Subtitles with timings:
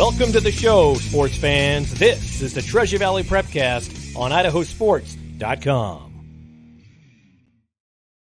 [0.00, 1.92] Welcome to the show, sports fans.
[1.92, 6.06] This is the Treasure Valley Prepcast on idahosports.com.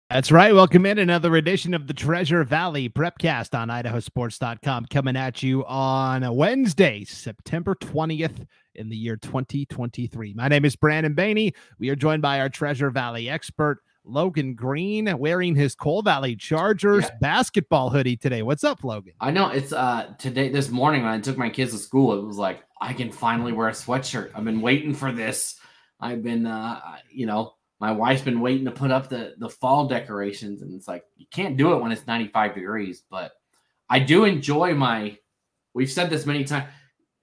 [0.07, 0.53] That's right.
[0.53, 6.35] Welcome in another edition of the Treasure Valley Prepcast on idahosports.com coming at you on
[6.35, 8.45] Wednesday, September 20th
[8.75, 10.35] in the year 2023.
[10.35, 11.55] My name is Brandon Baney.
[11.79, 17.05] We are joined by our Treasure Valley expert, Logan Green, wearing his Cole Valley Chargers
[17.05, 17.17] yeah.
[17.21, 18.41] basketball hoodie today.
[18.41, 19.13] What's up, Logan?
[19.19, 22.25] I know it's uh today this morning when I took my kids to school, it
[22.25, 24.31] was like I can finally wear a sweatshirt.
[24.35, 25.59] I've been waiting for this.
[25.99, 26.79] I've been uh
[27.11, 27.53] you know
[27.83, 31.25] my wife's been waiting to put up the the fall decorations and it's like you
[31.31, 33.33] can't do it when it's 95 degrees but
[33.89, 35.17] i do enjoy my
[35.73, 36.69] we've said this many times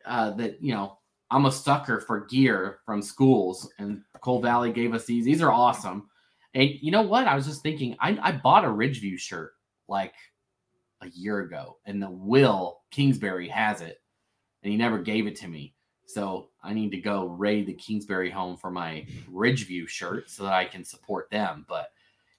[0.05, 0.99] uh, that you know
[1.30, 5.51] i'm a sucker for gear from schools and Cole Valley gave us these these are
[5.51, 6.10] awesome
[6.55, 9.53] and you know what i was just thinking i, I bought a Ridgevue shirt
[9.89, 10.15] like
[11.02, 14.01] a year ago and the will kingsbury has it
[14.63, 15.74] and he never gave it to me
[16.11, 20.52] so I need to go raid the Kingsbury home for my Ridgevue shirt so that
[20.52, 21.65] I can support them.
[21.69, 21.91] But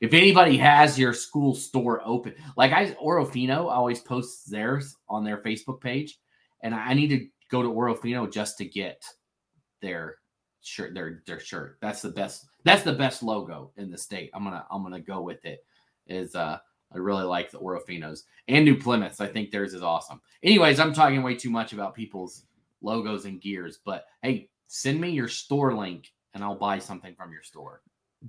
[0.01, 5.37] if anybody has your school store open, like I Orofino always posts theirs on their
[5.37, 6.19] Facebook page,
[6.61, 9.03] and I need to go to Orofino just to get
[9.81, 10.17] their
[10.61, 11.77] shirt, their their shirt.
[11.81, 12.45] That's the best.
[12.63, 14.31] That's the best logo in the state.
[14.33, 15.65] I'm gonna I'm gonna go with it.
[16.07, 16.59] Is uh
[16.93, 19.21] I really like the Orofinos and New Plymouths.
[19.21, 20.21] I think theirs is awesome.
[20.43, 22.43] Anyways, I'm talking way too much about people's
[22.81, 23.79] logos and gears.
[23.83, 27.81] But hey, send me your store link and I'll buy something from your store.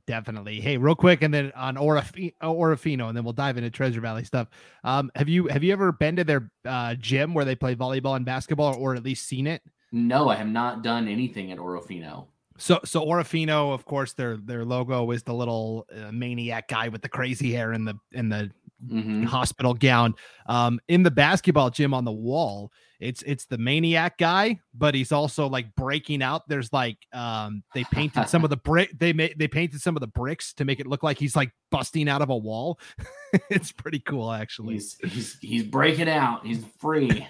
[0.06, 0.58] Definitely.
[0.58, 4.25] Hey, real quick, and then on Orif- Orofino, and then we'll dive into Treasure Valley
[4.25, 4.48] stuff.
[4.84, 8.16] Um, have you have you ever been to their uh, gym where they play volleyball
[8.16, 9.60] and basketball, or at least seen it?
[9.92, 12.28] No, I have not done anything at Orofino.
[12.63, 17.03] So, so Orofino, of course, their their logo is the little uh, maniac guy with
[17.03, 18.53] the crazy hair and the and the
[18.87, 19.25] mm-hmm.
[19.25, 20.15] hospital gown.
[20.47, 25.11] Um, in the basketball gym on the wall, it's it's the maniac guy, but he's
[25.11, 26.49] also like breaking out.
[26.49, 30.01] There's like um they painted some of the brick they made they painted some of
[30.01, 32.78] the bricks to make it look like he's like busting out of a wall.
[33.51, 34.75] it's pretty cool actually.
[34.75, 36.47] He's he's he's breaking out.
[36.47, 37.27] He's free.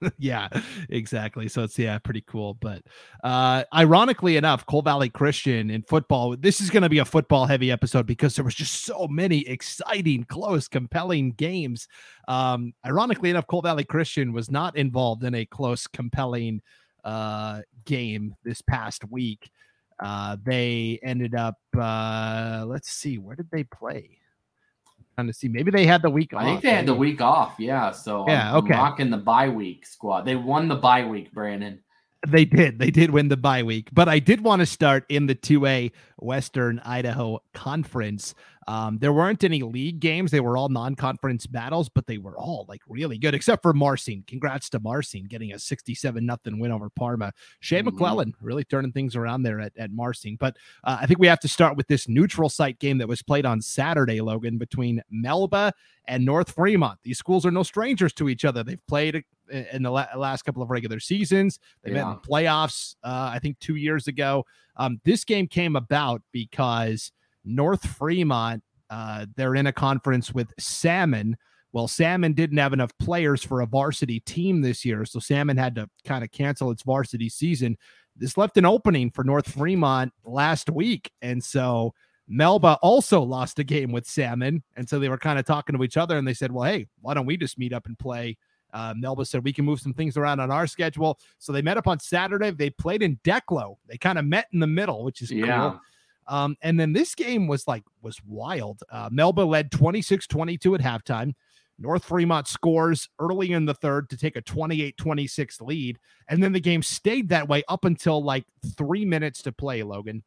[0.18, 0.48] yeah,
[0.88, 1.48] exactly.
[1.48, 2.54] So it's yeah, pretty cool.
[2.54, 2.82] But
[3.22, 7.70] uh ironically enough, Cole Valley Christian in football, this is gonna be a football heavy
[7.70, 11.88] episode because there was just so many exciting, close, compelling games.
[12.28, 16.62] Um, ironically enough, Cole Valley Christian was not involved in a close, compelling
[17.04, 19.50] uh game this past week.
[19.98, 24.18] Uh they ended up uh let's see, where did they play?
[25.26, 25.48] To see.
[25.48, 26.42] Maybe they had the week off.
[26.42, 27.54] I think they had the week off.
[27.58, 27.90] Yeah.
[27.90, 28.74] So yeah, I'm, okay.
[28.74, 30.22] I'm rocking the bye week squad.
[30.22, 31.80] They won the bye week, Brandon.
[32.28, 32.78] They did.
[32.78, 33.88] They did win the bye week.
[33.92, 38.34] But I did want to start in the 2A Western Idaho Conference.
[38.70, 40.30] Um, there weren't any league games.
[40.30, 44.22] They were all non-conference battles, but they were all like really good, except for Marsing.
[44.28, 47.32] Congrats to Marsing getting a 67 nothing win over Parma.
[47.58, 47.86] Shea mm-hmm.
[47.86, 50.36] McClellan really turning things around there at, at Marsing.
[50.38, 53.22] But uh, I think we have to start with this neutral site game that was
[53.22, 55.72] played on Saturday, Logan, between Melba
[56.06, 57.00] and North Fremont.
[57.02, 58.62] These schools are no strangers to each other.
[58.62, 61.58] They've played in the last couple of regular seasons.
[61.82, 62.04] They yeah.
[62.04, 64.46] met in the playoffs, uh, I think, two years ago.
[64.76, 67.10] Um, this game came about because
[67.44, 71.36] North Fremont, uh, they're in a conference with Salmon.
[71.72, 75.76] Well, Salmon didn't have enough players for a varsity team this year, so Salmon had
[75.76, 77.76] to kind of cancel its varsity season.
[78.16, 81.94] This left an opening for North Fremont last week, and so
[82.26, 85.84] Melba also lost a game with Salmon, and so they were kind of talking to
[85.84, 88.36] each other, and they said, "Well, hey, why don't we just meet up and play?"
[88.72, 91.76] Uh, Melba said we can move some things around on our schedule, so they met
[91.76, 92.50] up on Saturday.
[92.50, 93.76] They played in Declo.
[93.88, 95.70] They kind of met in the middle, which is yeah.
[95.70, 95.80] cool.
[96.30, 98.82] Um, and then this game was like was wild.
[98.90, 101.34] Uh, Melba led 26-22 at halftime.
[101.78, 105.98] North Fremont scores early in the third to take a 28-26 lead,
[106.28, 108.44] and then the game stayed that way up until like
[108.76, 109.82] three minutes to play.
[109.82, 110.22] Logan,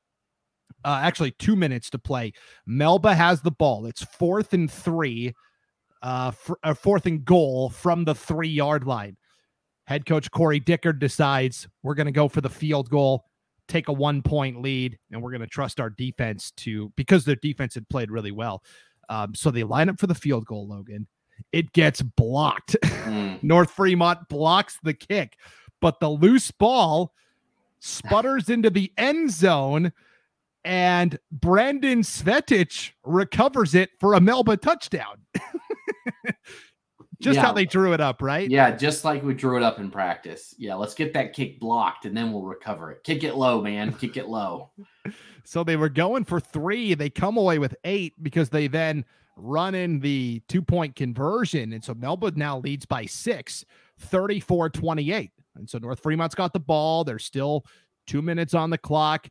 [0.83, 2.33] uh, actually two minutes to play.
[2.65, 3.85] Melba has the ball.
[3.85, 5.33] It's fourth and three
[6.03, 6.31] uh,
[6.63, 9.15] uh, fourth and goal from the three yard line.
[9.85, 13.25] Head coach Corey Dickard decides we're going to go for the field goal,
[13.67, 17.35] take a one point lead, and we're going to trust our defense to because their
[17.35, 18.63] defense had played really well.
[19.09, 21.07] Um, so they line up for the field goal, Logan.
[21.51, 22.75] It gets blocked.
[22.83, 23.43] Mm.
[23.43, 25.37] North Fremont blocks the kick,
[25.81, 27.13] but the loose ball
[27.79, 29.91] sputters into the end zone
[30.65, 35.17] and Brandon Svetich recovers it for a Melba touchdown.
[37.23, 37.41] just yeah.
[37.41, 38.49] how they drew it up, right?
[38.49, 40.53] Yeah, just like we drew it up in practice.
[40.57, 43.03] Yeah, let's get that kick blocked and then we'll recover it.
[43.03, 43.93] Kick it low, man.
[43.93, 44.71] Kick it low.
[45.43, 46.93] so they were going for three.
[46.93, 49.05] They come away with eight because they then
[49.37, 51.73] run in the two point conversion.
[51.73, 53.63] And so Melba now leads by six,
[53.99, 55.31] 34 28.
[55.55, 57.03] And so North Fremont's got the ball.
[57.03, 57.65] There's still
[58.05, 59.29] two minutes on the clock.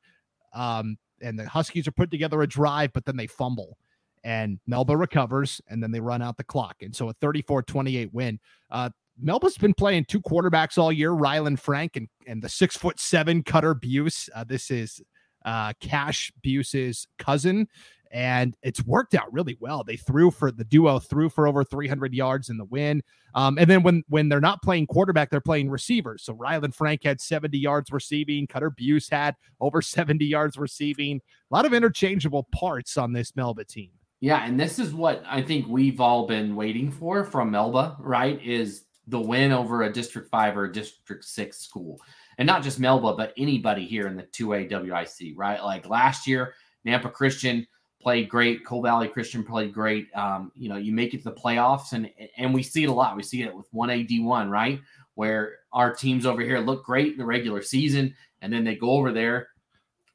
[0.55, 3.77] Um, and the Huskies are put together a drive, but then they fumble
[4.25, 6.77] and Melba recovers and then they run out the clock.
[6.81, 8.39] And so a 34 28 win.
[8.71, 8.91] Uh,
[9.21, 13.43] Melba's been playing two quarterbacks all year, Rylan Frank and, and the six foot seven
[13.43, 14.29] Cutter Buse.
[14.35, 15.01] Uh, this is
[15.45, 17.69] uh, Cash Buse's cousin
[18.13, 19.83] and it's worked out really well.
[19.83, 23.03] They threw for the duo threw for over 300 yards in the win.
[23.35, 26.23] Um, and then when when they're not playing quarterback, they're playing receivers.
[26.23, 28.47] So Rylan Frank had 70 yards receiving.
[28.47, 31.21] Cutter Buse had over 70 yards receiving.
[31.51, 33.91] A lot of interchangeable parts on this Melba team.
[34.23, 38.41] Yeah, and this is what I think we've all been waiting for from Melba, right?
[38.41, 42.01] Is the win over a District 5 or District 6 school.
[42.39, 45.61] And not just Melba, but anybody here in the 2A WIC, right?
[45.61, 46.55] Like last year,
[46.87, 47.67] Nampa Christian
[48.01, 48.65] played great.
[48.65, 50.07] Cole Valley Christian played great.
[50.15, 52.93] Um, you know, you make it to the playoffs, and and we see it a
[52.93, 53.17] lot.
[53.17, 54.81] We see it with one AD one, right,
[55.15, 58.91] where our teams over here look great in the regular season, and then they go
[58.91, 59.49] over there,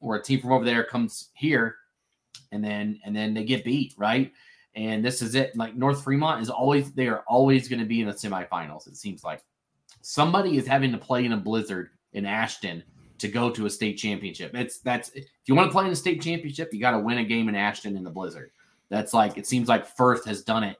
[0.00, 1.76] or a team from over there comes here,
[2.52, 4.32] and then and then they get beat, right?
[4.74, 5.56] And this is it.
[5.56, 8.86] Like North Fremont is always they are always going to be in the semifinals.
[8.86, 9.42] It seems like
[10.02, 12.82] somebody is having to play in a blizzard in Ashton
[13.18, 14.54] to go to a state championship.
[14.54, 17.18] It's that's if you want to play in a state championship, you got to win
[17.18, 18.50] a game in Ashton in the Blizzard.
[18.88, 20.76] That's like it seems like Firth has done it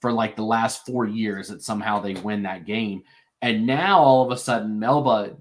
[0.00, 3.02] for like the last four years that somehow they win that game.
[3.40, 5.36] And now all of a sudden Melba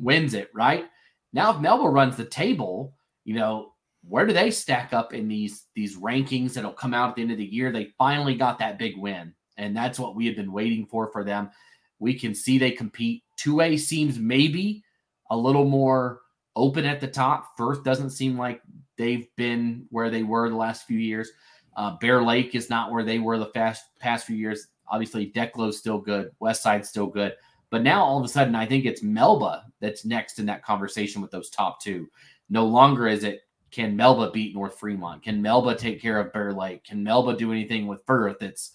[0.00, 0.86] wins it, right?
[1.32, 2.94] Now if Melba runs the table,
[3.24, 3.72] you know,
[4.08, 7.30] where do they stack up in these these rankings that'll come out at the end
[7.30, 7.70] of the year?
[7.70, 9.34] They finally got that big win.
[9.56, 11.50] And that's what we have been waiting for for them.
[11.98, 13.24] We can see they compete.
[13.38, 14.84] 2A seems maybe
[15.30, 16.20] a little more
[16.54, 17.56] open at the top.
[17.56, 18.62] Firth doesn't seem like
[18.96, 21.30] they've been where they were the last few years.
[21.76, 24.68] Uh, Bear Lake is not where they were the fast, past few years.
[24.88, 26.30] Obviously, Declo's still good.
[26.40, 27.34] West Side's still good.
[27.70, 31.20] But now all of a sudden, I think it's Melba that's next in that conversation
[31.20, 32.08] with those top two.
[32.48, 35.22] No longer is it can Melba beat North Fremont?
[35.22, 36.84] Can Melba take care of Bear Lake?
[36.84, 38.42] Can Melba do anything with Firth?
[38.42, 38.72] It's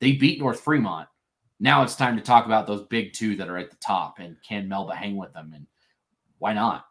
[0.00, 1.08] they beat North Fremont.
[1.60, 4.36] Now it's time to talk about those big two that are at the top and
[4.46, 5.52] can Melba hang with them?
[5.54, 5.66] And
[6.38, 6.84] why not?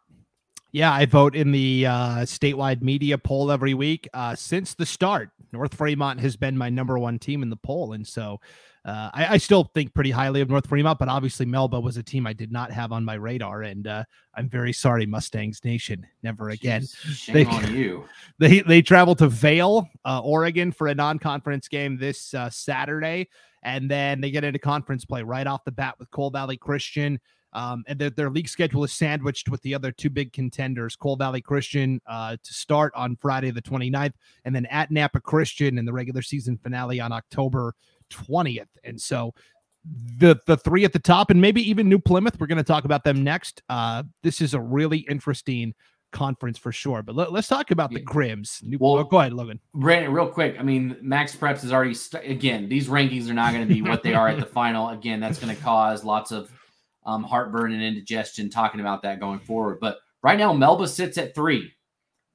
[0.72, 4.08] Yeah, I vote in the uh, statewide media poll every week.
[4.12, 7.92] Uh, since the start, North Fremont has been my number one team in the poll.
[7.92, 8.40] And so
[8.84, 12.02] uh, I, I, still think pretty highly of North Fremont, but obviously Melba was a
[12.02, 13.62] team I did not have on my radar.
[13.62, 14.04] And uh,
[14.34, 16.06] I'm very sorry, Mustangs Nation.
[16.22, 16.82] Never again.
[16.82, 18.04] Jeez, they, on you.
[18.38, 23.28] They, they travel to Vale, uh, Oregon for a non conference game this uh, Saturday.
[23.62, 27.20] And then they get into conference play right off the bat with Cole Valley Christian.
[27.54, 31.16] Um, and their, their league schedule is sandwiched with the other two big contenders, Cole
[31.16, 34.12] Valley Christian uh, to start on Friday the 29th,
[34.44, 37.74] and then at Nampa Christian in the regular season finale on October
[38.14, 38.68] 20th.
[38.84, 39.34] And so
[40.18, 42.84] the the three at the top, and maybe even New Plymouth, we're going to talk
[42.84, 43.62] about them next.
[43.68, 45.74] Uh, this is a really interesting
[46.14, 47.02] conference for sure.
[47.02, 48.60] But let, us talk about the Crims.
[48.62, 49.60] New, well, oh, go ahead, Logan.
[49.74, 50.56] Brandon, real quick.
[50.58, 52.68] I mean, Max Preps is already st- again.
[52.68, 54.88] These rankings are not going to be what they are at the final.
[54.88, 56.50] Again, that's going to cause lots of
[57.04, 59.78] um, heartburn and indigestion talking about that going forward.
[59.80, 61.72] But right now, Melba sits at three.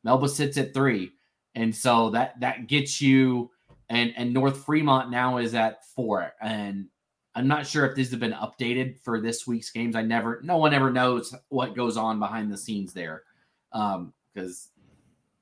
[0.04, 1.12] Melba sits at three,
[1.56, 3.50] and so that that gets you.
[3.89, 6.87] And and North Fremont now is at four, and
[7.35, 9.95] I'm not sure if these have been updated for this week's games.
[9.95, 13.23] I never, no one ever knows what goes on behind the scenes there,
[13.71, 14.83] because um,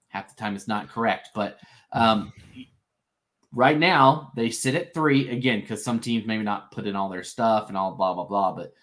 [0.10, 1.30] half the time it's not correct.
[1.34, 1.60] But
[1.94, 2.34] um,
[3.52, 7.10] right now they sit at three again because some teams maybe not put in all
[7.10, 8.54] their stuff and all blah blah blah.
[8.54, 8.74] But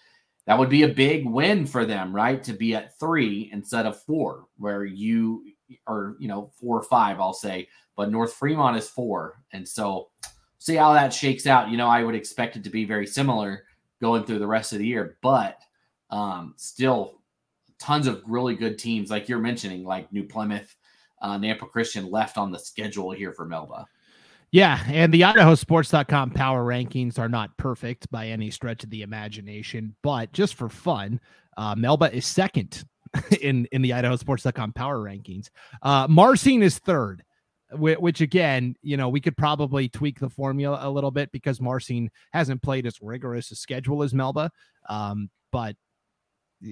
[0.45, 2.43] that would be a big win for them, right?
[2.43, 5.43] To be at three instead of four, where you
[5.87, 10.09] or you know four or five, I'll say, but North Fremont is four, and so
[10.59, 11.69] see how that shakes out.
[11.69, 13.65] You know, I would expect it to be very similar
[14.01, 15.59] going through the rest of the year, but
[16.09, 17.21] um, still
[17.79, 20.75] tons of really good teams, like you're mentioning, like New Plymouth,
[21.21, 23.85] uh, Nampa Christian left on the schedule here for Melba.
[24.51, 29.95] Yeah, and the IdahoSports.com power rankings are not perfect by any stretch of the imagination,
[30.01, 31.19] but just for fun,
[31.57, 32.85] uh, Melba is second
[33.41, 35.49] in in the IdahoSports.com power rankings.
[35.81, 37.24] Uh, Marsing is third,
[37.77, 42.09] which again, you know, we could probably tweak the formula a little bit because Marsing
[42.33, 44.51] hasn't played as rigorous a schedule as Melba,
[44.89, 45.75] um, but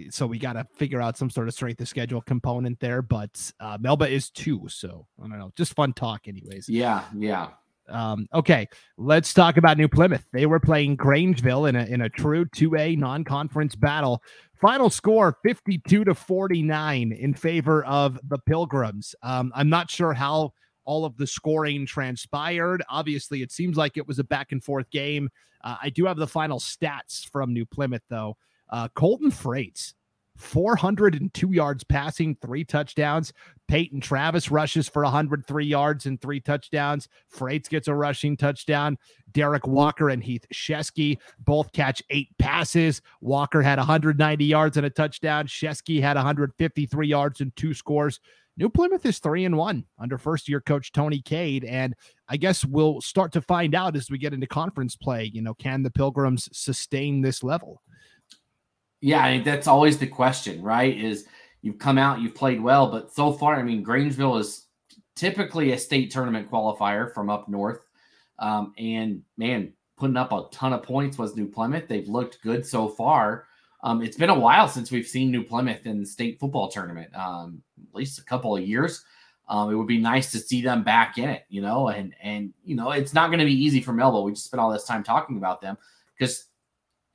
[0.09, 3.01] so we got to figure out some sort of strength of schedule component there.
[3.01, 6.67] But uh, Melba is two, so I don't know, just fun talk, anyways.
[6.69, 7.49] Yeah, yeah.
[7.89, 8.67] Um, okay,
[8.97, 10.25] let's talk about New Plymouth.
[10.31, 14.23] They were playing Grangeville in a in a true 2A non-conference battle.
[14.61, 19.13] Final score 52 to 49 in favor of the Pilgrims.
[19.21, 20.53] Um, I'm not sure how
[20.85, 22.83] all of the scoring transpired.
[22.89, 25.29] Obviously, it seems like it was a back and forth game.
[25.63, 28.37] Uh, I do have the final stats from New Plymouth though.
[28.69, 29.93] Uh, Colton Freites,
[30.37, 33.33] 402 yards passing, three touchdowns.
[33.67, 37.07] Peyton Travis rushes for 103 yards and three touchdowns.
[37.33, 38.97] Freites gets a rushing touchdown.
[39.31, 43.01] Derek Walker and Heath Shesky both catch eight passes.
[43.21, 45.47] Walker had 190 yards and a touchdown.
[45.47, 48.19] Shesky had 153 yards and two scores.
[48.55, 51.65] New Plymouth is three and one under first year coach Tony Cade.
[51.65, 51.95] And
[52.29, 55.31] I guess we'll start to find out as we get into conference play.
[55.33, 57.81] You know, can the Pilgrims sustain this level?
[59.01, 60.95] Yeah, I mean, that's always the question, right?
[60.95, 61.27] Is
[61.61, 64.67] you've come out, you've played well, but so far, I mean, Grangeville is
[65.15, 67.85] typically a state tournament qualifier from up north.
[68.39, 71.87] Um, and man, putting up a ton of points was New Plymouth.
[71.87, 73.45] They've looked good so far.
[73.83, 77.13] Um, it's been a while since we've seen New Plymouth in the state football tournament,
[77.15, 79.03] um, at least a couple of years.
[79.49, 82.53] Um, it would be nice to see them back in it, you know, and and
[82.63, 84.23] you know it's not going to be easy for Melville.
[84.23, 85.77] We just spent all this time talking about them
[86.17, 86.45] because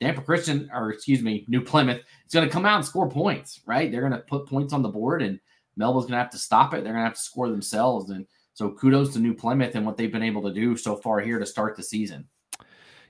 [0.02, 3.60] Nampa Christian, or excuse me, New Plymouth is going to come out and score points,
[3.64, 3.90] right?
[3.90, 5.40] They're going to put points on the board, and
[5.76, 6.84] Melville's going to have to stop it.
[6.84, 9.96] They're going to have to score themselves, and so kudos to New Plymouth and what
[9.96, 12.28] they've been able to do so far here to start the season.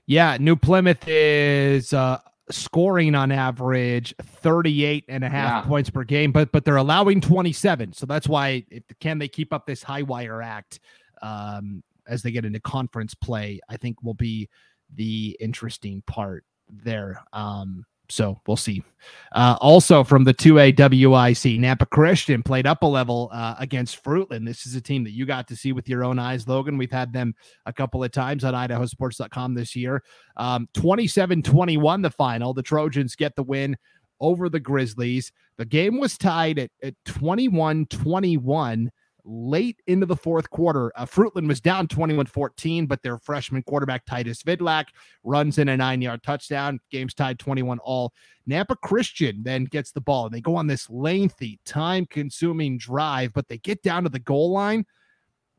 [0.05, 2.19] Yeah, New Plymouth is uh,
[2.51, 5.67] scoring on average 38 and a half yeah.
[5.67, 7.93] points per game, but but they're allowing 27.
[7.93, 10.79] So that's why if, can they keep up this high wire act
[11.21, 14.49] um, as they get into conference play, I think will be
[14.95, 17.23] the interesting part there.
[17.33, 18.83] Um, so we'll see.
[19.31, 24.45] Uh, also from the 2A WIC, Nampa Christian played up a level uh, against Fruitland.
[24.45, 26.77] This is a team that you got to see with your own eyes, Logan.
[26.77, 27.35] We've had them
[27.65, 30.03] a couple of times on idahosports.com this year.
[30.37, 32.53] Um, 27 21, the final.
[32.53, 33.77] The Trojans get the win
[34.19, 35.31] over the Grizzlies.
[35.57, 38.91] The game was tied at 21 21
[39.25, 40.91] late into the fourth quarter.
[40.95, 44.85] Uh, Fruitland was down 21 14, but their freshman quarterback, Titus Vidlak,
[45.23, 46.79] runs in a nine yard touchdown.
[46.91, 48.13] Game's tied 21 all.
[48.49, 53.33] Nampa Christian then gets the ball and they go on this lengthy, time consuming drive,
[53.33, 54.85] but they get down to the goal line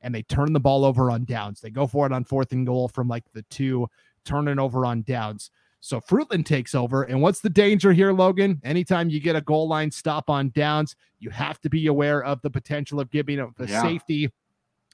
[0.02, 1.60] and they turn the ball over on downs.
[1.60, 3.88] They go for it on fourth and goal from like the two,
[4.24, 5.50] turning over on downs.
[5.80, 7.04] So Fruitland takes over.
[7.04, 8.60] And what's the danger here, Logan?
[8.64, 12.40] Anytime you get a goal line stop on downs, you have to be aware of
[12.42, 13.82] the potential of giving up a yeah.
[13.82, 14.30] safety.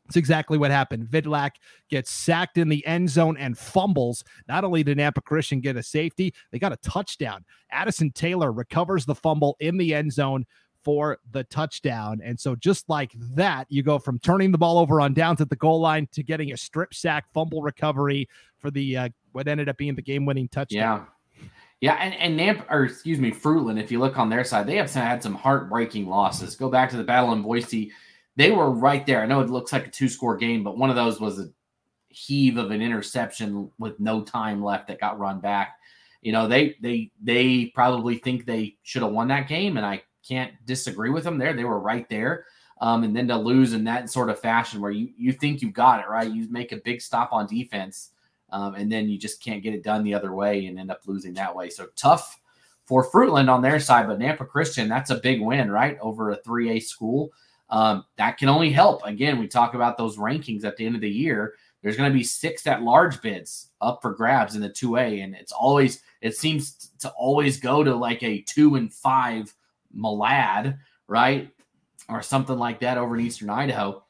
[0.06, 1.08] It's exactly what happened.
[1.08, 1.52] Vidlak
[1.90, 4.22] gets sacked in the end zone and fumbles.
[4.46, 7.44] Not only did Nampa Christian get a safety, they got a touchdown.
[7.72, 10.46] Addison Taylor recovers the fumble in the end zone
[10.86, 12.20] for the touchdown.
[12.22, 15.50] And so, just like that, you go from turning the ball over on downs at
[15.50, 18.28] the goal line to getting a strip sack fumble recovery
[18.60, 21.00] for the uh, what ended up being the game winning touchdown.
[21.00, 21.46] Yeah.
[21.80, 24.76] Yeah, and, and Namp or excuse me, Fruitland, if you look on their side, they
[24.76, 26.54] have had some heartbreaking losses.
[26.54, 27.92] Go back to the battle in Boise.
[28.36, 29.20] They were right there.
[29.20, 31.50] I know it looks like a two-score game, but one of those was a
[32.08, 35.76] heave of an interception with no time left that got run back.
[36.22, 40.02] You know, they they they probably think they should have won that game, and I
[40.26, 41.52] can't disagree with them there.
[41.52, 42.46] They were right there.
[42.80, 45.70] Um, and then to lose in that sort of fashion where you you think you
[45.70, 46.30] got it, right?
[46.30, 48.10] You make a big stop on defense
[48.50, 51.00] um, and then you just can't get it done the other way and end up
[51.06, 51.70] losing that way.
[51.70, 52.40] So tough
[52.84, 55.98] for Fruitland on their side, but Nampa Christian, that's a big win, right?
[56.00, 57.32] Over a 3A school.
[57.68, 59.04] Um, that can only help.
[59.04, 61.54] Again, we talk about those rankings at the end of the year.
[61.82, 65.34] There's going to be six at large bids up for grabs in the 2A, and
[65.34, 69.52] it's always it seems to always go to like a two and five
[69.96, 71.50] Malad, right,
[72.08, 74.04] or something like that over in Eastern Idaho,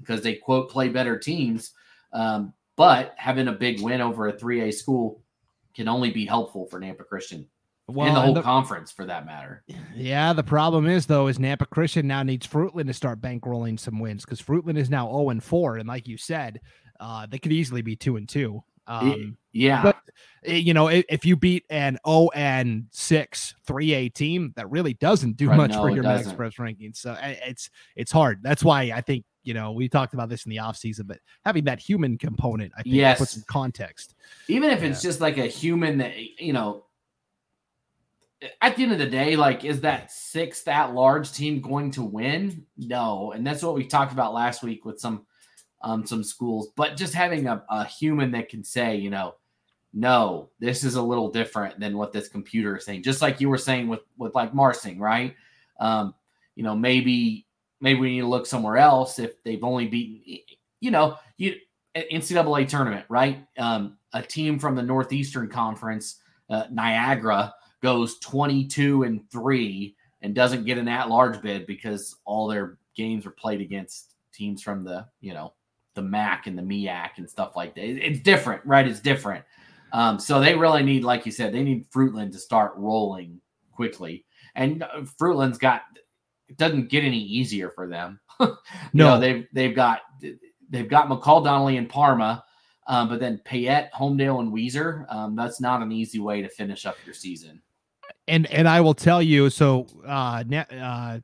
[0.00, 1.72] because they quote play better teams.
[2.12, 5.22] Um, but having a big win over a 3A school
[5.74, 7.48] can only be helpful for Nampa Christian.
[7.88, 9.62] Well, and the whole the, conference for that matter.
[9.94, 14.00] Yeah, the problem is though, is Nampa Christian now needs Fruitland to start bankrolling some
[14.00, 15.76] wins because Fruitland is now 0 and 4.
[15.76, 16.60] And like you said,
[16.98, 18.62] uh, they could easily be two and two.
[18.88, 19.82] Um, yeah.
[19.82, 19.96] But
[20.44, 24.94] eh, you know, if, if, you beat an 0 and 6 3A team, that really
[24.94, 26.96] doesn't do right, much no, for your MaxPreps rankings.
[26.96, 28.42] So eh, it's it's hard.
[28.42, 31.64] That's why I think you know, we talked about this in the offseason, but having
[31.64, 33.18] that human component, I think, yes.
[33.18, 34.16] puts some context.
[34.48, 34.88] Even if yeah.
[34.88, 36.84] it's just like a human that, you know,
[38.60, 42.02] at the end of the day, like, is that sixth at large team going to
[42.02, 42.66] win?
[42.76, 43.32] No.
[43.32, 45.24] And that's what we talked about last week with some
[45.82, 46.68] um some schools.
[46.76, 49.36] But just having a, a human that can say, you know,
[49.92, 53.02] no, this is a little different than what this computer is saying.
[53.02, 55.34] Just like you were saying with with like Marsing, right?
[55.80, 56.14] Um,
[56.54, 57.46] you know, maybe
[57.80, 60.38] maybe we need to look somewhere else if they've only beaten,
[60.80, 61.56] you know, you
[61.96, 63.46] NCAA tournament, right?
[63.58, 70.64] Um, a team from the Northeastern Conference, uh, Niagara, goes 22 and three and doesn't
[70.64, 75.32] get an at-large bid because all their games are played against teams from the, you
[75.32, 75.52] know,
[75.94, 77.84] the MAC and the MEAC and stuff like that.
[77.84, 78.86] It's different, right?
[78.86, 79.44] It's different.
[79.96, 83.40] Um, so they really need, like you said, they need Fruitland to start rolling
[83.72, 84.26] quickly.
[84.54, 85.82] And uh, Fruitland's got
[86.48, 88.20] it doesn't get any easier for them.
[88.40, 88.56] no,
[88.92, 90.00] know, they've they've got
[90.68, 92.44] they've got McCall Donnelly and Parma,
[92.86, 95.10] um, but then Payette, Homedale, and Weiser.
[95.10, 97.62] Um, that's not an easy way to finish up your season.
[98.28, 101.20] And and I will tell you, so uh, uh,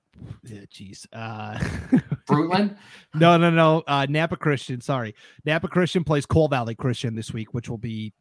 [0.46, 1.58] jeez, uh,
[2.26, 2.78] Fruitland.
[3.14, 3.82] no, no, no.
[3.86, 4.80] Uh, Nampa Christian.
[4.80, 5.14] Sorry,
[5.46, 8.14] Nampa Christian plays Cole Valley Christian this week, which will be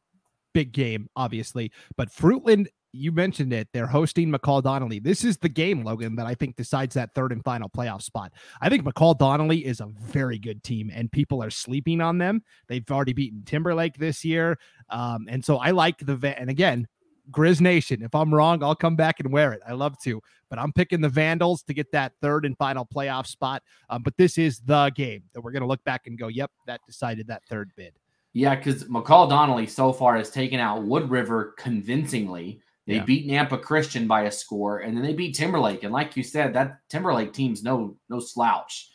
[0.54, 1.72] big game, obviously.
[1.96, 3.70] But Fruitland you mentioned it.
[3.74, 5.00] They're hosting McCall Donnelly.
[5.00, 8.34] This is the game, Logan, that I think decides that third and final playoff spot.
[8.60, 12.44] I think McCall Donnelly is a very good team, and people are sleeping on them.
[12.68, 14.58] They've already beaten Timberlake this year,
[14.90, 16.88] um, and so I like the and again,
[17.30, 18.02] Grizz Nation.
[18.02, 19.62] If I'm wrong, I'll come back and wear it.
[19.68, 23.28] I love to, but I'm picking the Vandals to get that third and final playoff
[23.28, 23.64] spot.
[23.90, 26.52] Um, but this is the game that we're going to look back and go, "Yep,
[26.68, 27.94] that decided that third bid."
[28.34, 32.62] Yeah, because McCall Donnelly so far has taken out Wood River convincingly.
[32.88, 33.04] They yeah.
[33.04, 35.84] beat Nampa Christian by a score, and then they beat Timberlake.
[35.84, 38.90] And like you said, that Timberlake team's no no slouch.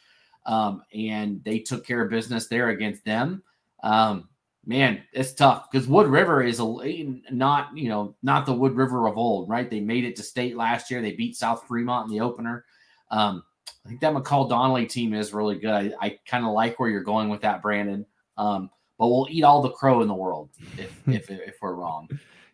[0.47, 3.43] Um, and they took care of business there against them.
[3.83, 4.29] Um,
[4.65, 9.07] man, it's tough because Wood River is a not you know not the Wood River
[9.07, 9.71] of old, right?
[9.71, 11.03] They made it to state last year.
[11.03, 12.65] They beat South Fremont in the opener.
[13.11, 13.45] Um,
[13.85, 15.71] I think that McCall Donnelly team is really good.
[15.71, 18.05] I, I kind of like where you're going with that, Brandon.
[18.37, 22.09] Um, but we'll eat all the crow in the world if if, if we're wrong.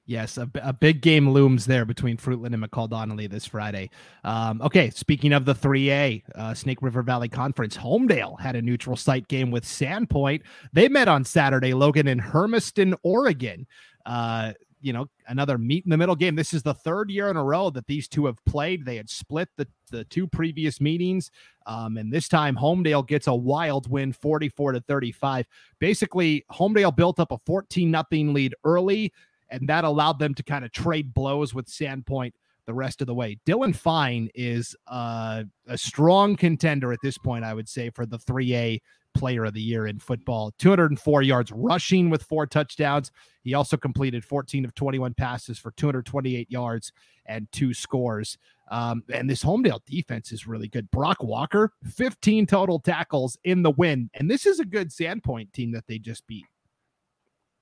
[0.04, 3.88] Yes, a, a, big game looms there between Fruitland and McCall Donnelly this Friday.
[4.24, 8.96] Um, okay, speaking of the 3A, uh, Snake River Valley Conference, Homedale had a neutral
[8.96, 10.42] site game with Sandpoint.
[10.72, 13.68] They met on Saturday, Logan, in Hermiston, Oregon.
[14.04, 16.34] Uh, you know, another meet in the middle game.
[16.34, 18.84] This is the third year in a row that these two have played.
[18.84, 21.30] They had split the, the two previous meetings.
[21.66, 25.46] Um, and this time Homedale gets a wild win 44 to 35.
[25.78, 29.12] Basically, Homedale built up a 14 nothing lead early
[29.52, 32.32] and that allowed them to kind of trade blows with Sandpoint
[32.66, 33.38] the rest of the way.
[33.46, 38.18] Dylan Fine is uh, a strong contender at this point, I would say, for the
[38.18, 38.80] 3A
[39.14, 40.52] player of the year in football.
[40.58, 43.10] 204 yards rushing with four touchdowns.
[43.42, 46.92] He also completed 14 of 21 passes for 228 yards
[47.26, 48.38] and two scores.
[48.70, 50.90] Um, and this Homedale defense is really good.
[50.90, 54.10] Brock Walker, 15 total tackles in the win.
[54.14, 56.46] And this is a good Sandpoint team that they just beat.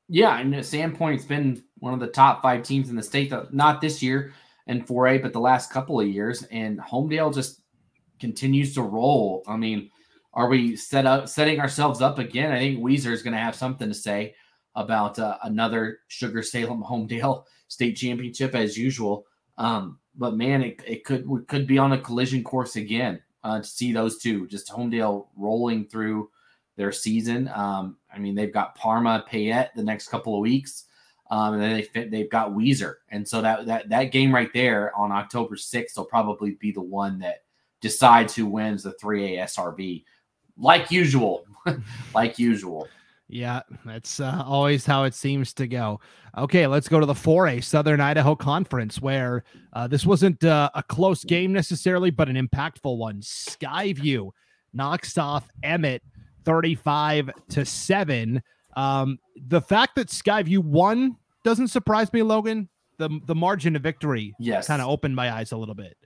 [0.08, 3.32] Yeah, and Sandpoint's been one of the top five teams in the state.
[3.52, 4.32] Not this year
[4.66, 6.42] in 4A, but the last couple of years.
[6.50, 7.62] And Homedale just
[8.18, 9.42] continues to roll.
[9.46, 9.90] I mean,
[10.32, 12.52] are we set up setting ourselves up again?
[12.52, 14.34] I think Weiser is going to have something to say
[14.74, 19.26] about uh, another Sugar Salem Homedale state championship as usual.
[19.58, 23.58] Um, but man, it, it could we could be on a collision course again uh,
[23.58, 26.30] to see those two just Homedale rolling through
[26.76, 27.50] their season.
[27.54, 30.84] Um, I mean, they've got Parma, Payette the next couple of weeks,
[31.30, 34.96] um, and then they they've got Weiser, and so that that that game right there
[34.96, 37.44] on October sixth will probably be the one that
[37.80, 40.04] decides who wins the 3A SRV,
[40.60, 41.44] like usual,
[42.14, 42.88] like usual.
[43.28, 46.00] Yeah, that's uh, always how it seems to go.
[46.36, 50.82] Okay, let's go to the 4A Southern Idaho Conference, where uh, this wasn't uh, a
[50.82, 53.20] close game necessarily, but an impactful one.
[53.20, 54.30] Skyview
[54.72, 56.02] knocks off Emmett
[56.44, 58.42] 35 to 7.
[58.76, 62.68] Um, the fact that Skyview won doesn't surprise me, Logan.
[62.98, 64.66] The the margin of victory yes.
[64.66, 65.96] kind of opened my eyes a little bit.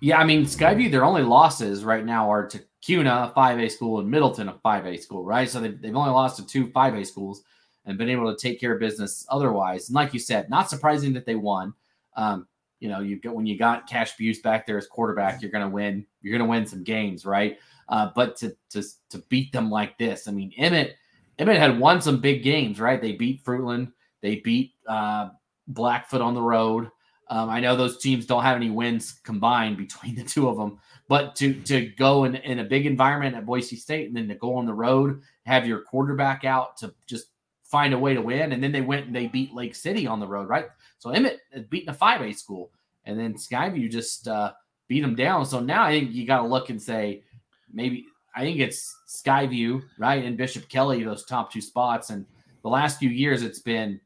[0.00, 4.00] Yeah, I mean, Skyview, their only losses right now are to Kuna, a 5A school,
[4.00, 5.48] and Middleton, a 5A school, right?
[5.48, 7.42] So they've, they've only lost to two 5A schools
[7.84, 9.88] and been able to take care of business otherwise.
[9.88, 11.74] And like you said, not surprising that they won.
[12.16, 12.46] Um,
[12.80, 15.68] you know, you get when you got Cash Buse back there as quarterback, you're to
[15.68, 16.06] win.
[16.22, 17.58] You're to win some games, right?
[17.88, 20.96] Uh, but to to to beat them like this, I mean, Emmett
[21.38, 23.00] Emmett had won some big games, right?
[23.00, 25.30] They beat Fruitland, they beat uh,
[25.66, 26.90] Blackfoot on the road.
[27.30, 30.78] Um, I know those teams don't have any wins combined between the two of them,
[31.08, 34.34] but to to go in, in a big environment at Boise State and then to
[34.34, 37.28] go on the road, have your quarterback out to just
[37.64, 40.20] find a way to win, and then they went and they beat Lake City on
[40.20, 40.66] the road, right?
[40.98, 42.70] So Emmett beaten a five A school,
[43.04, 44.52] and then Skyview just uh,
[44.88, 45.44] beat them down.
[45.44, 47.24] So now I think you got to look and say,
[47.72, 52.10] maybe I think it's Skyview, right, and Bishop Kelly, those top two spots.
[52.10, 52.24] And
[52.62, 54.00] the last few years, it's been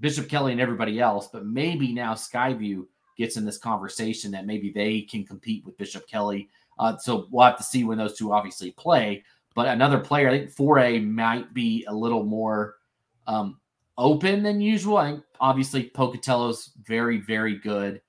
[0.00, 4.70] Bishop Kelly and everybody else, but maybe now Skyview gets in this conversation that maybe
[4.70, 6.48] they can compete with Bishop Kelly.
[6.78, 9.22] Uh, so we'll have to see when those two obviously play.
[9.54, 12.76] But another player, I think 4A might be a little more
[13.26, 13.58] um,
[13.98, 14.96] open than usual.
[14.96, 18.00] I think obviously Pocatello's very, very good.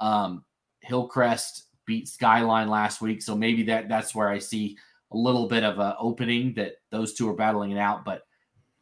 [0.00, 0.44] Um,
[0.80, 4.76] Hillcrest beat Skyline last week, so maybe that that's where I see
[5.12, 8.04] a little bit of an opening that those two are battling it out.
[8.04, 8.22] But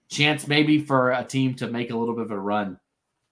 [0.08, 2.78] chance maybe for a team to make a little bit of a run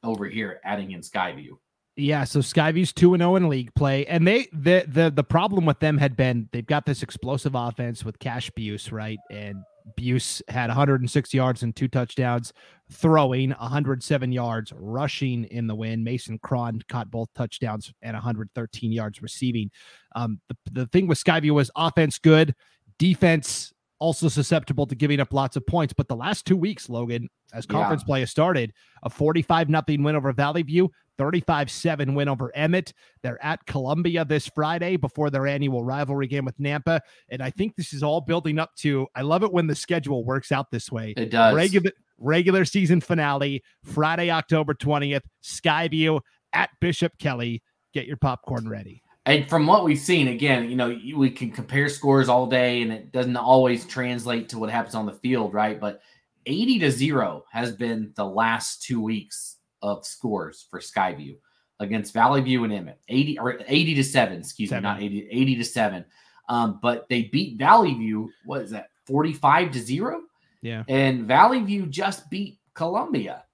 [0.02, 1.56] over here, adding in Skyview.
[1.96, 4.06] Yeah, so Skyview's 2 and 0 in league play.
[4.06, 8.04] And they the the the problem with them had been they've got this explosive offense
[8.04, 9.18] with Cash Buse, right?
[9.30, 9.62] And
[9.96, 12.52] Buse had 106 yards and two touchdowns,
[12.90, 16.02] throwing 107 yards, rushing in the win.
[16.04, 19.70] Mason Cron caught both touchdowns and 113 yards receiving.
[20.14, 22.54] Um, the, the thing with Skyview was offense good,
[22.98, 25.94] defense also susceptible to giving up lots of points.
[25.96, 28.06] But the last two weeks, Logan, as conference yeah.
[28.06, 28.72] play has started,
[29.04, 30.88] a 45 nothing win over Vallivue,
[31.18, 32.92] 35 7 win over Emmett.
[33.22, 37.00] They're at Columbia this Friday before their annual rivalry game with Nampa.
[37.28, 40.24] And I think this is all building up to, I love it when the schedule
[40.24, 41.14] works out this way.
[41.16, 41.54] It does.
[41.54, 46.20] Regular, regular season finale, Friday, October 20th, Skyview
[46.52, 47.62] at Bishop Kelly.
[47.94, 49.01] Get your popcorn ready.
[49.24, 52.92] And from what we've seen, again, you know, we can compare scores all day and
[52.92, 55.80] it doesn't always translate to what happens on the field, right?
[55.80, 56.00] But
[56.46, 61.36] 80 to 0 has been the last two weeks of scores for Skyview
[61.78, 63.00] against Vallivue and Emmett.
[63.08, 64.82] 80 or 80 to 7, excuse seven.
[64.82, 66.04] me, not 80, 80 to 7.
[66.48, 70.20] Um, but they beat Vallivue, what is that, 45 to 0?
[70.62, 70.82] Yeah.
[70.88, 73.44] And Vallivue just beat Columbia.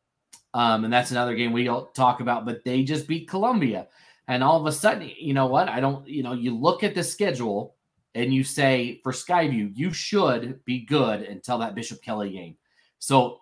[0.54, 3.88] Um, and that's another game we don't talk about, but they just beat Columbia.
[4.28, 5.68] And all of a sudden, you know what?
[5.68, 7.74] I don't, you know, you look at the schedule
[8.14, 12.56] and you say for Skyview, you should be good until that Bishop Kelly game.
[12.98, 13.40] So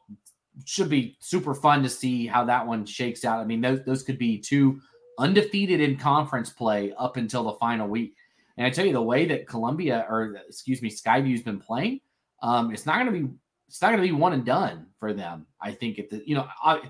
[0.64, 3.40] should be super fun to see how that one shakes out.
[3.40, 4.81] I mean, those, those could be two
[5.18, 8.14] undefeated in conference play up until the final week.
[8.57, 12.01] And I tell you, the way that Columbia or excuse me, Skyview's been playing,
[12.42, 13.35] um, it's not going to be
[13.68, 15.46] it's not going to be one and done for them.
[15.61, 16.81] I think if the you know, I,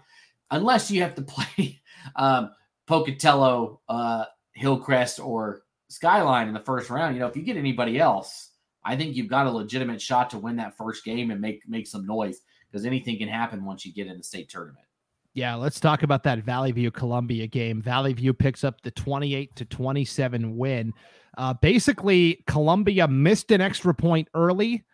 [0.50, 1.22] unless you have to
[1.56, 1.80] play
[2.14, 2.50] um,
[2.86, 7.98] Pocatello, uh, Hillcrest, or Skyline in the first round, you know, if you get anybody
[7.98, 8.50] else,
[8.84, 11.86] I think you've got a legitimate shot to win that first game and make make
[11.86, 14.86] some noise because anything can happen once you get in the state tournament.
[15.34, 17.82] Yeah, let's talk about that Vallivue Columbia game.
[17.82, 20.94] Vallivue picks up the 28 to 27 win.
[21.36, 24.84] Uh, basically, Columbia missed an extra point early,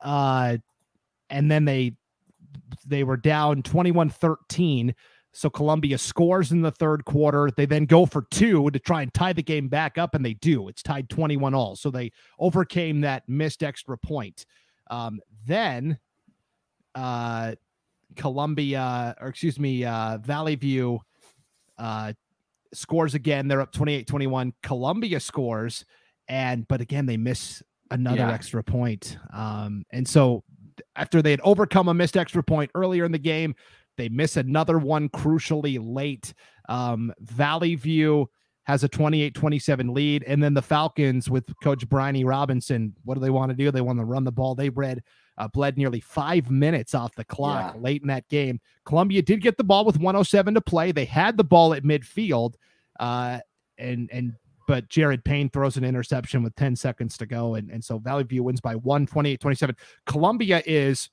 [0.00, 0.56] uh,
[1.28, 1.96] and then they
[2.86, 4.94] they were down 21 13
[5.32, 7.50] so Columbia scores in the third quarter.
[7.56, 10.34] They then go for two to try and tie the game back up, and they
[10.34, 10.68] do.
[10.68, 11.76] It's tied 21 all.
[11.76, 14.44] So they overcame that missed extra point.
[14.90, 15.98] Um, then
[16.94, 17.54] uh,
[18.16, 20.98] Columbia, or excuse me, uh, Vallivue
[21.78, 22.12] uh,
[22.74, 23.46] scores again.
[23.46, 24.52] They're up 28 21.
[24.62, 25.84] Columbia scores,
[26.28, 27.62] and but again, they miss
[27.92, 28.32] another yeah.
[28.32, 29.16] extra point.
[29.32, 30.42] Um, and so
[30.96, 33.54] after they had overcome a missed extra point earlier in the game,
[34.00, 36.32] they miss another one crucially late.
[36.68, 38.26] Um, Vallivue
[38.64, 40.24] has a 28 27 lead.
[40.26, 43.70] And then the Falcons with Coach Bryony Robinson, what do they want to do?
[43.70, 44.54] They want to run the ball.
[44.54, 45.02] They read,
[45.38, 47.80] uh, bled nearly five minutes off the clock yeah.
[47.80, 48.60] late in that game.
[48.84, 50.92] Columbia did get the ball with 107 to play.
[50.92, 52.54] They had the ball at midfield.
[52.98, 53.40] Uh,
[53.78, 54.34] and, and,
[54.68, 57.56] but Jared Payne throws an interception with 10 seconds to go.
[57.56, 59.76] And, and so Vallivue wins by 1 28 27.
[60.06, 61.10] Columbia is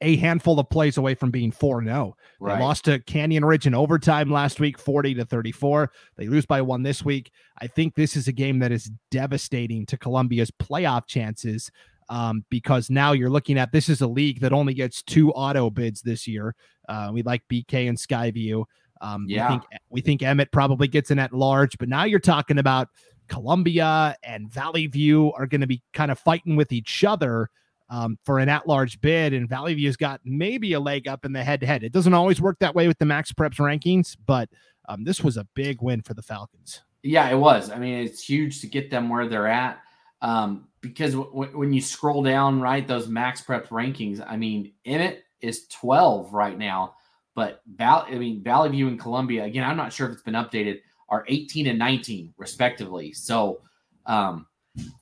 [0.00, 2.16] a handful of plays away from being 4 0.
[2.38, 2.54] Right.
[2.54, 5.92] They lost to Canyon Ridge in overtime last week, 40 to 34.
[6.16, 7.30] They lose by one this week.
[7.60, 11.70] I think this is a game that is devastating to Columbia's playoff chances
[12.08, 15.70] um, because now you're looking at this is a league that only gets two auto
[15.70, 16.54] bids this year.
[16.88, 18.64] Uh, we like BK and Skyview.
[19.02, 19.48] Um, yeah.
[19.48, 22.88] we think we think Emmett probably gets in at large, but now you're talking about
[23.28, 27.48] Columbia and Vallivue are going to be kind of fighting with each other
[27.90, 31.82] um, for an at-large bid, and Vallivue's got maybe a leg up in the head-to-head.
[31.82, 34.48] It doesn't always work that way with the Max Preps rankings, but
[34.88, 36.82] um, this was a big win for the Falcons.
[37.02, 37.70] Yeah, it was.
[37.70, 39.80] I mean, it's huge to get them where they're at
[40.22, 45.24] um, because w- when you scroll down, right, those Max Preps rankings, I mean, Emmett
[45.40, 46.94] is 12 right now,
[47.34, 50.80] but Val- I mean, Vallivue and Columbia, again, I'm not sure if it's been updated,
[51.08, 53.12] are 18 and 19 respectively.
[53.12, 53.60] So,
[54.06, 54.46] um,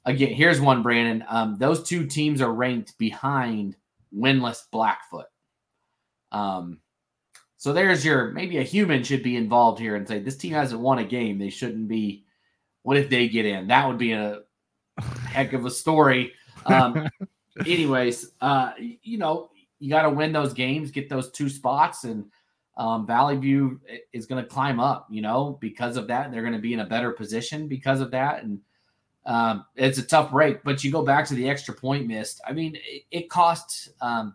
[0.04, 1.24] Again, here's one, Brandon.
[1.28, 3.76] Um, those two teams are ranked behind
[4.14, 5.26] winless Blackfoot.
[6.32, 6.80] Um,
[7.56, 10.80] so there's your maybe a human should be involved here and say this team hasn't
[10.80, 11.38] won a game.
[11.38, 12.24] They shouldn't be.
[12.82, 13.66] What if they get in?
[13.66, 14.40] That would be a
[15.26, 16.32] heck of a story.
[16.64, 17.08] Um,
[17.66, 19.50] anyways, uh, you know,
[19.80, 22.26] you got to win those games, get those two spots, and
[22.76, 23.78] um, Vallivue
[24.12, 25.08] is going to climb up.
[25.10, 28.12] You know, because of that, they're going to be in a better position because of
[28.12, 28.60] that, and
[29.28, 32.40] um, it's a tough break, but you go back to the extra point missed.
[32.48, 34.34] I mean, it, it cost um,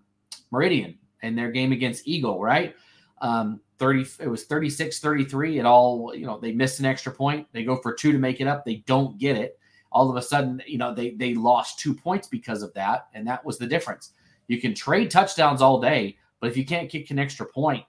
[0.51, 2.75] Meridian in their game against Eagle, right?
[3.19, 5.57] Um, 30, it was 36 33.
[5.57, 7.47] It all, you know, they missed an extra point.
[7.53, 8.65] They go for two to make it up.
[8.65, 9.59] They don't get it.
[9.91, 13.07] All of a sudden, you know, they, they lost two points because of that.
[13.15, 14.11] And that was the difference.
[14.47, 17.83] You can trade touchdowns all day, but if you can't kick an extra point,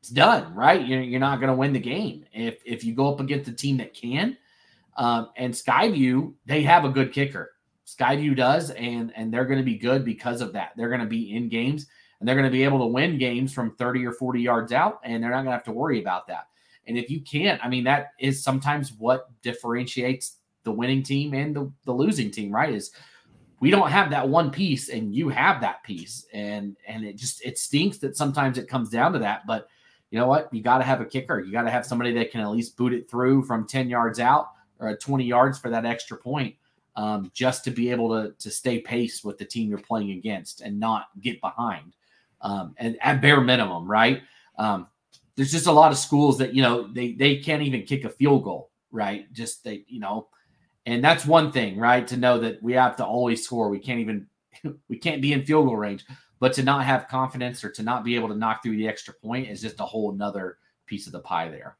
[0.00, 0.86] it's done, right?
[0.86, 2.26] You're, you're not going to win the game.
[2.34, 4.36] If if you go up against a team that can,
[4.98, 7.52] um, and Skyview, they have a good kicker.
[7.86, 10.72] Skyview does, and and they're going to be good because of that.
[10.76, 11.86] They're going to be in games,
[12.18, 15.00] and they're going to be able to win games from 30 or 40 yards out,
[15.04, 16.48] and they're not going to have to worry about that.
[16.86, 21.54] And if you can't, I mean, that is sometimes what differentiates the winning team and
[21.54, 22.74] the, the losing team, right?
[22.74, 22.90] Is
[23.60, 26.26] we don't have that one piece and you have that piece.
[26.32, 29.46] And and it just it stinks that sometimes it comes down to that.
[29.46, 29.68] But
[30.10, 30.52] you know what?
[30.52, 31.40] You got to have a kicker.
[31.40, 34.18] You got to have somebody that can at least boot it through from 10 yards
[34.18, 36.54] out or 20 yards for that extra point.
[36.96, 40.62] Um, just to be able to to stay pace with the team you're playing against
[40.62, 41.94] and not get behind.
[42.40, 44.22] Um, and at bare minimum, right?
[44.58, 44.88] Um,
[45.36, 48.10] there's just a lot of schools that you know they they can't even kick a
[48.10, 49.32] field goal, right?
[49.32, 50.26] Just they you know,
[50.86, 52.04] and that's one thing, right?
[52.08, 53.68] To know that we have to always score.
[53.68, 54.26] We can't even
[54.88, 56.04] we can't be in field goal range,
[56.40, 59.14] but to not have confidence or to not be able to knock through the extra
[59.14, 61.76] point is just a whole another piece of the pie there.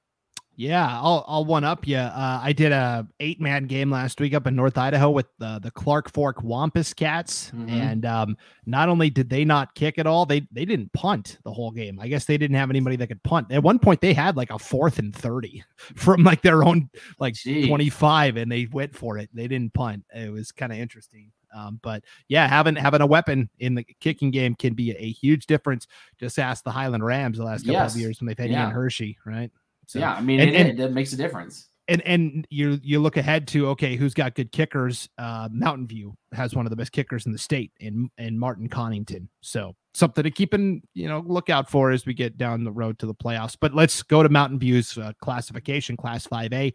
[0.59, 1.99] Yeah, I'll I'll one up you.
[1.99, 5.61] Uh, I did a eight man game last week up in North Idaho with uh,
[5.61, 7.71] the Clark Fork Wampus Cats, mm-hmm.
[7.71, 11.53] and um, not only did they not kick at all, they they didn't punt the
[11.53, 12.01] whole game.
[12.01, 13.53] I guess they didn't have anybody that could punt.
[13.53, 15.63] At one point, they had like a fourth and thirty
[15.95, 16.91] from like their own
[17.21, 19.31] like twenty five, and they went for it.
[19.33, 20.07] They didn't punt.
[20.13, 21.31] It was kind of interesting.
[21.57, 25.13] Um, but yeah, having having a weapon in the kicking game can be a, a
[25.13, 25.87] huge difference.
[26.19, 27.95] Just ask the Highland Rams the last couple yes.
[27.95, 28.65] of years when they've had yeah.
[28.65, 29.53] Ian Hershey, right?
[29.89, 31.71] So, yeah, I mean, and, it, and, it makes a difference.
[31.89, 35.09] And and you you look ahead to okay, who's got good kickers?
[35.17, 38.69] Uh, Mountain View has one of the best kickers in the state in in Martin
[38.69, 39.29] Connington.
[39.41, 42.71] So something to keep in you know look out for as we get down the
[42.71, 43.57] road to the playoffs.
[43.59, 46.75] But let's go to Mountain View's uh, classification, Class Five A.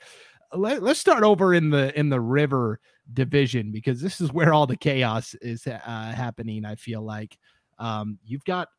[0.51, 2.79] Let, let's start over in the in the River
[3.13, 6.65] division because this is where all the chaos is uh, happening.
[6.65, 7.37] I feel like
[7.77, 8.69] um, you've got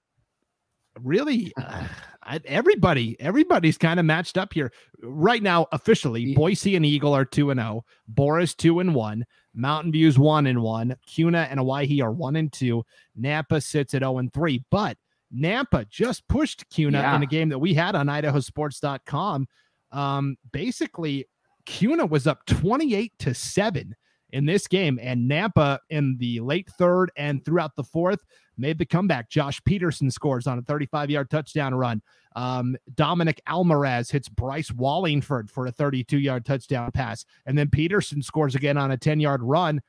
[1.01, 1.53] really
[2.27, 4.73] uh, everybody everybody's kind of matched up here.
[5.03, 9.93] Right now officially boise and eagle are 2 and 0 Borah's 2 and 1 mountain
[9.93, 12.85] views 1 and 1 Kuna and Owyhee are 1 and 2
[13.21, 14.97] nampa sits at 0 and 3 but
[15.35, 17.17] nampa just pushed Kuna yeah.
[17.17, 19.47] in a game that we had on idahosports.com
[19.93, 21.27] um basically
[21.67, 23.95] Kuna was up 28 to 7
[24.35, 28.19] in this game and nampa in the late third and throughout the fourth
[28.59, 29.31] made the comeback.
[29.31, 32.03] Josh Peterson scores on a 35 yard touchdown run.
[32.35, 37.25] Um, Dominic Almaraz hits Bryce Wallingford for a 32 yard touchdown pass.
[37.47, 39.81] And then Peterson scores again on a 10 yard run,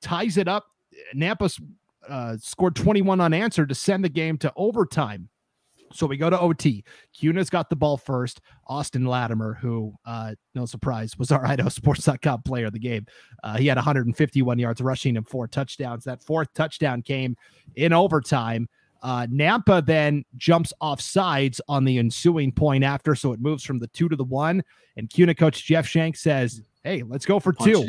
[0.00, 0.66] ties it up.
[1.14, 1.60] Nampa
[2.08, 5.28] uh, scored 21 unanswered to send the game to overtime.
[5.92, 6.84] So we go to OT.
[7.18, 8.40] Kuna's got the ball first.
[8.66, 13.06] Austin Latimer, who, uh, no surprise, was our Idaho Sports.com player of the game.
[13.42, 16.04] Uh, he had 151 yards rushing and four touchdowns.
[16.04, 17.36] That fourth touchdown came
[17.76, 18.68] in overtime.
[19.02, 23.78] Uh, Nampa then jumps off sides on the ensuing point after, so it moves from
[23.78, 24.62] the two to the one.
[24.96, 27.84] And Kuna coach Jeff Shank says, Hey, let's go for Punch two.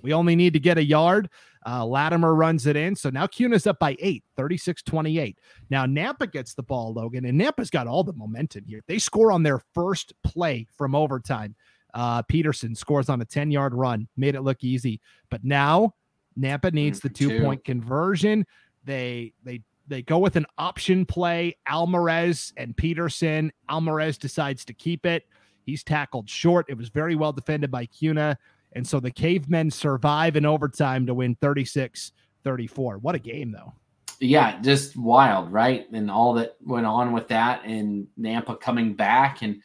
[0.00, 1.28] We only need to get a yard.
[1.66, 2.96] Uh, Latimer runs it in.
[2.96, 5.38] So now Kuna's up by eight, 36 28.
[5.68, 8.80] Now Nampa gets the ball, Logan, and Nampa's got all the momentum here.
[8.88, 11.56] They score on their first play from overtime.
[11.92, 14.98] Uh, Peterson scores on a 10 yard run, made it look easy.
[15.30, 15.92] But now
[16.40, 18.46] Nampa needs the two point conversion.
[18.82, 21.54] They, they, they go with an option play.
[21.68, 23.52] Almaraz and Peterson.
[23.68, 25.24] Almaraz decides to keep it.
[25.68, 26.64] He's tackled short.
[26.70, 28.38] It was very well defended by Kuna.
[28.72, 32.96] And so the cavemen survive in overtime to win 36 34.
[32.98, 33.74] What a game, though.
[34.18, 35.86] Yeah, just wild, right?
[35.92, 39.62] And all that went on with that, and Nampa coming back and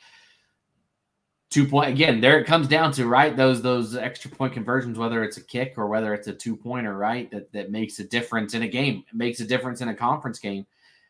[1.50, 2.20] two point again.
[2.20, 5.76] There it comes down to right those those extra point conversions, whether it's a kick
[5.78, 7.32] or whether it's a two pointer, right?
[7.32, 9.06] That that makes a difference in a game.
[9.08, 10.66] It makes a difference in a conference game.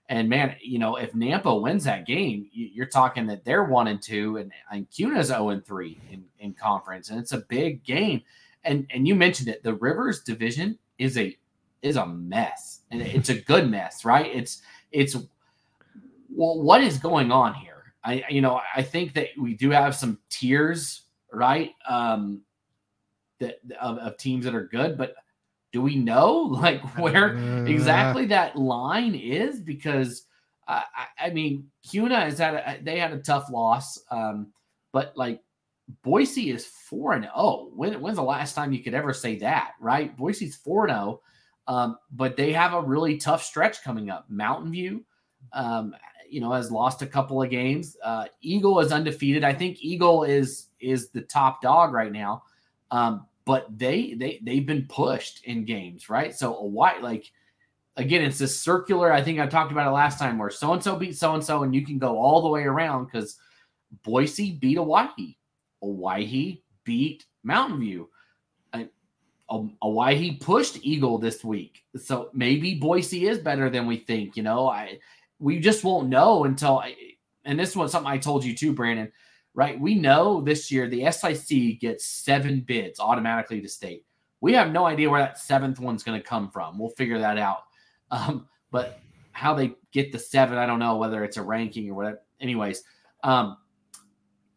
[0.10, 4.02] And man, you know, if Nampa wins that game, you're talking that they're one and
[4.02, 8.22] two, and, and Kuna's 0 and three in, in conference, and it's a big game.
[8.66, 11.38] And and you mentioned it, the Rivers division is a
[11.82, 14.34] is a mess, and it's a good mess, right?
[14.34, 14.62] It's
[14.92, 15.16] it's
[16.30, 17.94] well, what is going on here?
[18.04, 21.72] I you know I think that we do have some tiers, right?
[21.88, 22.42] Um,
[23.40, 25.16] that of, of teams that are good, but
[25.74, 29.60] do we know like where uh, exactly that line is?
[29.60, 30.26] Because
[30.68, 34.54] uh, I, I, mean, Kuna is had a, they had a tough loss, um,
[34.94, 35.42] but like
[36.04, 37.34] Boise is four and zero.
[37.36, 37.72] Oh.
[37.76, 39.72] When, when's the last time you could ever say that?
[39.82, 40.16] Right?
[40.16, 41.22] Boise's four and zero,
[41.68, 44.26] oh, um, but they have a really tough stretch coming up.
[44.30, 45.04] Mountain View,
[45.52, 45.94] um,
[46.30, 47.98] you know, has lost a couple of games.
[48.04, 49.44] Uh, Eagle is undefeated.
[49.44, 52.44] I think Eagle is is the top dog right now.
[52.92, 56.34] Um, but they they they've been pushed in games, right?
[56.34, 57.32] So a white like
[57.98, 59.12] again, it's this circular.
[59.12, 61.44] I think I talked about it last time where so and so beat so and
[61.44, 63.38] so, and you can go all the way around because
[64.04, 65.38] Boise beat Owyhee,
[65.82, 68.10] Owyhee beat Mountain View.
[69.82, 74.36] Owyhee pushed Eagle this week, so maybe Boise is better than we think.
[74.36, 75.00] You know, I
[75.40, 76.80] we just won't know until.
[76.80, 76.96] I,
[77.46, 79.12] and this was something I told you too, Brandon.
[79.56, 79.80] Right?
[79.80, 84.06] We know this year the SIC gets seven bids automatically to state.
[84.42, 86.78] We have no idea where that seventh one's going to come from.
[86.80, 87.64] We'll figure that out.
[88.12, 89.00] Um, but
[89.32, 92.22] how they get the seven, I don't know whether it's a ranking or whatever.
[92.40, 92.84] Anyways,
[93.24, 93.58] um,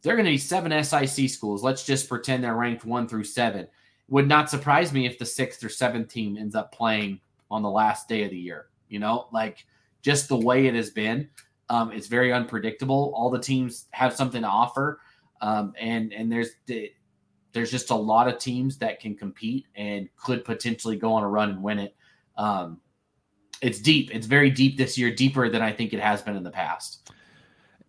[0.02, 1.64] they're going to be seven SIC schools.
[1.64, 3.66] Let's just pretend they're ranked one through seven.
[4.08, 7.70] Would not surprise me if the sixth or seventh team ends up playing on the
[7.70, 8.66] last day of the year.
[8.88, 9.66] You know, like
[10.02, 11.28] just the way it has been.
[11.68, 13.12] Um, it's very unpredictable.
[13.14, 15.00] All the teams have something to offer,
[15.40, 16.50] um, and and there's
[17.52, 21.28] there's just a lot of teams that can compete and could potentially go on a
[21.28, 21.96] run and win it.
[22.36, 22.80] Um,
[23.62, 24.14] it's deep.
[24.14, 27.10] It's very deep this year, deeper than I think it has been in the past.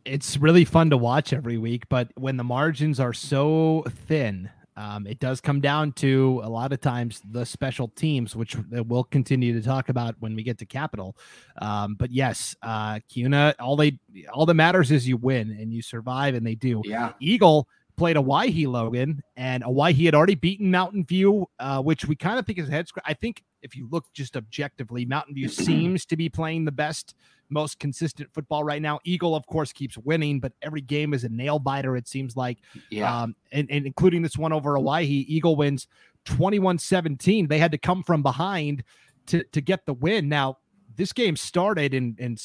[0.06, 5.08] It's really fun to watch every week, but when the margins are so thin, um,
[5.08, 9.52] it does come down to a lot of times the special teams, which we'll continue
[9.60, 11.18] to talk about when we get to Capital.
[11.60, 14.00] Um, but yes, uh, Kuna, all they
[14.32, 16.84] all that matters is you win and you survive, and they do.
[16.86, 22.16] Yeah, Eagle played Owyhee Logan, and Owyhee had already beaten Mountain View, uh, which we
[22.16, 23.06] kind of think is a head scratch.
[23.08, 27.16] I think if you look just objectively, Mountain View seems to be playing the best,
[27.50, 29.00] most consistent football right now.
[29.04, 32.60] Eagle, of course, keeps winning, but every game is a nail biter, it seems like.
[32.90, 33.24] Yeah.
[33.24, 35.88] Um, and, and including this one over Owyhee, Eagle wins
[36.26, 37.48] 21 17.
[37.48, 38.84] They had to come from behind
[39.28, 40.30] to, to get the win.
[40.30, 40.60] Now,
[40.96, 42.38] this game started and in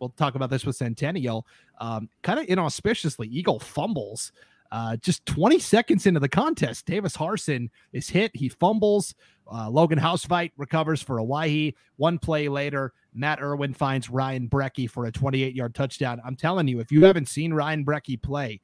[0.00, 1.46] we'll talk about this with Centennial,
[1.78, 3.28] um, kind of inauspiciously.
[3.28, 4.32] Eagle fumbles
[4.70, 8.30] uh, just 20 seconds into the contest, Davis Harson is hit.
[8.34, 9.14] He fumbles.
[9.50, 11.74] Uh, Logan Housefight recovers for Owyhee.
[11.96, 16.20] One play later, Matt Irwin finds Ryan Brecky for a 28 yard touchdown.
[16.24, 18.60] I'm telling you, if you haven't seen Ryan Brecky play,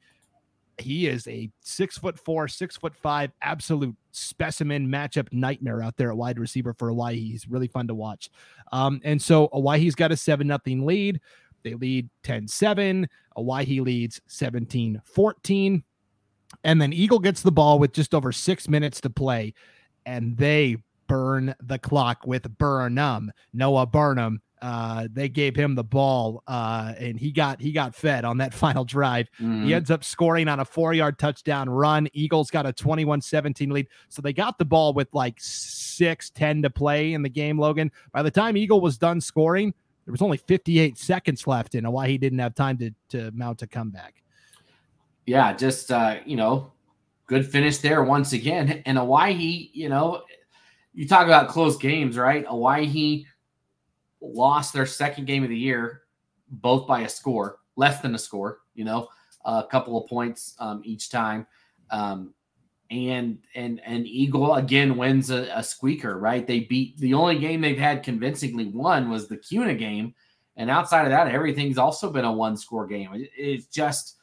[0.77, 6.09] he is a six foot four, six foot five, absolute specimen matchup nightmare out there
[6.11, 7.31] at wide receiver for Owyhee.
[7.31, 8.29] He's really fun to watch.
[8.71, 11.19] Um, and so Owyhee's got a 7 nothing lead.
[11.63, 13.07] They lead 10 7.
[13.35, 15.83] Owyhee leads 17 14.
[16.65, 19.53] And then Eagle gets the ball with just over six minutes to play,
[20.03, 24.41] and they burn the clock with Burnham, Noah Burnham.
[24.63, 28.51] Uh, they gave him the ball, uh, and he got he got fed on that
[28.65, 29.29] final drive.
[29.39, 29.65] Mm.
[29.65, 32.07] He ends up scoring on a four yard touchdown run.
[32.13, 36.71] Eagles got a 21-17 lead, so they got the ball with like six ten to
[36.71, 37.59] play in the game.
[37.59, 39.71] Logan, by the time Eagle was done scoring,
[40.05, 43.67] there was only 58 seconds left, and Owyhee didn't have time to to mount a
[43.67, 44.23] comeback
[45.25, 46.71] yeah, just uh, you know,
[47.27, 48.83] good finish there once again.
[48.85, 50.23] And Owyhee, you know,
[50.93, 52.45] you talk about close games, right?
[52.47, 53.25] Owyhee
[54.21, 56.03] lost their second game of the year,
[56.49, 59.09] both by a score, less than a score, you know,
[59.43, 61.45] a couple of points um, each time.
[61.91, 62.33] Um,
[62.91, 66.45] and and and Eagle again wins a, a, squeaker, right?
[66.45, 70.13] They beat the only game they've had convincingly won was the Kuna game,
[70.55, 73.09] and outside of that, everything's also been a one score game.
[73.13, 74.17] It, it's just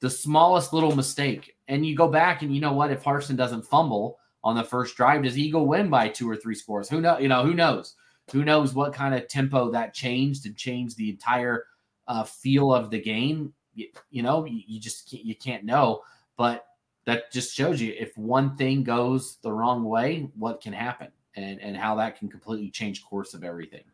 [0.00, 1.56] the smallest little mistake.
[1.68, 2.90] And you go back and you know what?
[2.90, 6.54] If Harson doesn't fumble on the first drive, does Eagle win by two or three
[6.54, 6.88] scores?
[6.88, 7.18] Who know?
[7.18, 7.94] You know, who knows?
[8.32, 11.64] Who knows what kind of tempo that changed and changed the entire
[12.06, 13.52] uh, feel of the game?
[13.74, 16.02] You, you know, you, you just can't, you can't know.
[16.36, 16.66] But
[17.04, 21.60] that just shows you if one thing goes the wrong way, what can happen and
[21.60, 23.84] and how that can completely change course of everything.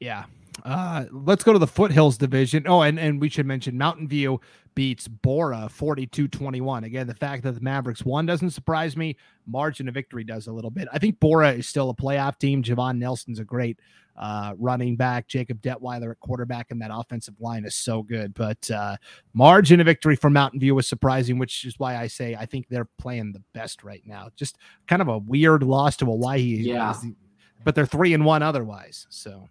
[0.00, 0.24] Yeah.
[0.64, 2.64] Uh, let's go to the foothills division.
[2.66, 4.40] Oh, and, and we should mention Mountain View
[4.74, 6.84] beats Borah 42 21.
[6.84, 9.16] Again, the fact that the Mavericks won doesn't surprise me.
[9.46, 10.88] Margin of victory does a little bit.
[10.92, 12.62] I think Borah is still a playoff team.
[12.62, 13.78] Javon Nelson's a great
[14.16, 15.26] uh, running back.
[15.26, 18.32] Jacob Detweiler at quarterback, and that offensive line is so good.
[18.34, 18.96] But uh,
[19.32, 22.68] margin of victory for Mountain View was surprising, which is why I say I think
[22.68, 24.28] they're playing the best right now.
[24.36, 26.62] Just kind of a weird loss to Owyhee.
[26.62, 26.94] Yeah.
[27.64, 29.06] But they're three and one otherwise.
[29.08, 29.48] So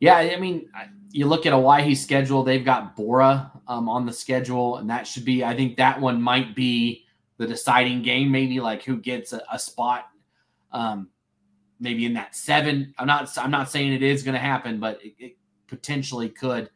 [0.00, 0.68] yeah, I mean,
[1.10, 5.24] you look at Owyhee schedule; they've got Borah um, on the schedule, and that should
[5.24, 5.42] be.
[5.42, 7.06] I think that one might be
[7.38, 8.30] the deciding game.
[8.30, 10.08] Maybe like who gets a, a spot,
[10.72, 11.08] um,
[11.80, 12.94] maybe in that seven.
[12.98, 13.36] I'm not.
[13.38, 15.36] I'm not saying it is going to happen, but it, it
[15.66, 16.68] potentially could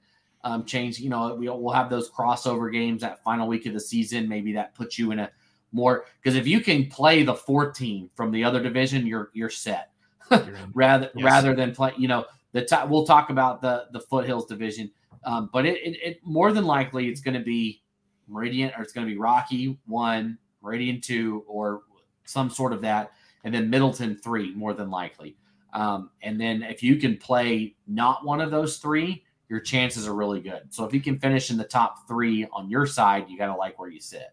[0.43, 0.99] um, change.
[0.99, 4.29] You know, we, we'll have those crossover games that final week of the season.
[4.29, 5.31] Maybe that puts you in a
[5.73, 9.89] more because if you can play the 14 from the other division, you're you're set.
[10.75, 11.25] rather yes.
[11.25, 14.91] rather than play, you know the we'll talk about the the foothills division,
[15.25, 17.83] um, but it, it, it more than likely it's going to be
[18.29, 21.83] Meridian or it's going to be Rocky one, Meridian two, or
[22.25, 23.13] some sort of that,
[23.45, 25.37] and then Middleton three more than likely.
[25.73, 30.15] Um, and then if you can play not one of those three, your chances are
[30.15, 30.63] really good.
[30.71, 33.57] So if you can finish in the top three on your side, you got to
[33.57, 34.33] like where you sit.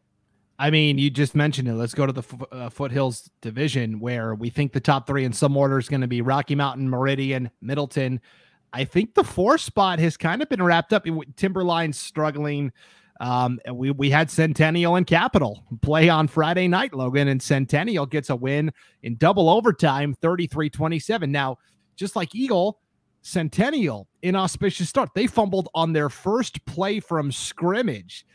[0.60, 1.76] I mean, you just mentioned it.
[1.76, 5.56] Let's go to the uh, Foothills division where we think the top three in some
[5.56, 8.20] order is going to be Rocky Mountain, Meridian, Middleton.
[8.74, 11.06] I think the four spot has kind of been wrapped up.
[11.36, 12.72] Timberline struggling.
[13.20, 18.30] Um, we we had Centennial and Capital play on Friday night, Logan, and Centennial gets
[18.30, 18.72] a win
[19.04, 21.30] in double overtime, 33-27.
[21.30, 21.58] Now,
[21.96, 22.80] just like Eagle,
[23.22, 25.10] Centennial inauspicious start.
[25.16, 28.26] They fumbled on their first play from scrimmage.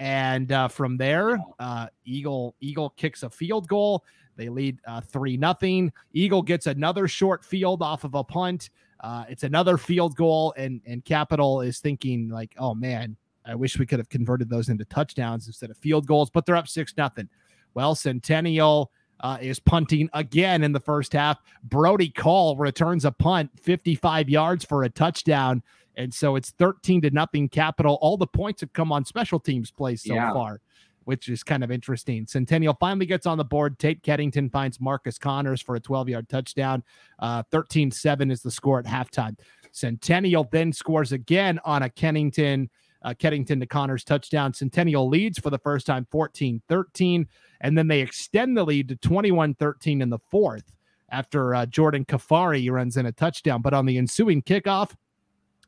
[0.00, 4.02] And uh, from there, uh, Eagle Eagle kicks a field goal.
[4.34, 5.92] They lead uh, three nothing.
[6.14, 8.70] Eagle gets another short field off of a punt.
[9.00, 13.78] Uh, it's another field goal, and and Capital is thinking like, oh man, I wish
[13.78, 16.94] we could have converted those into touchdowns instead of field goals, but they're up six
[16.96, 17.28] nothing.
[17.74, 18.90] Well, Centennial
[19.20, 21.38] uh, is punting again in the first half.
[21.64, 25.62] Brody Call returns a punt, 55 yards for a touchdown,
[25.96, 27.48] and so it's 13 to nothing.
[27.48, 27.98] Capital.
[28.00, 30.32] All the points have come on special teams plays so yeah.
[30.32, 30.60] far
[31.04, 32.26] which is kind of interesting.
[32.26, 33.78] Centennial finally gets on the board.
[33.78, 36.82] Tate Keddington finds Marcus Connors for a 12 yard touchdown.
[37.50, 39.36] 13 uh, 7 is the score at halftime.
[39.72, 42.70] Centennial then scores again on a Kennington.
[43.02, 44.52] Uh, Keddington to Connors touchdown.
[44.52, 47.26] Centennial leads for the first time 14 13,
[47.62, 50.70] and then they extend the lead to 21 13 in the fourth
[51.10, 53.62] after uh, Jordan Kafari runs in a touchdown.
[53.62, 54.92] But on the ensuing kickoff,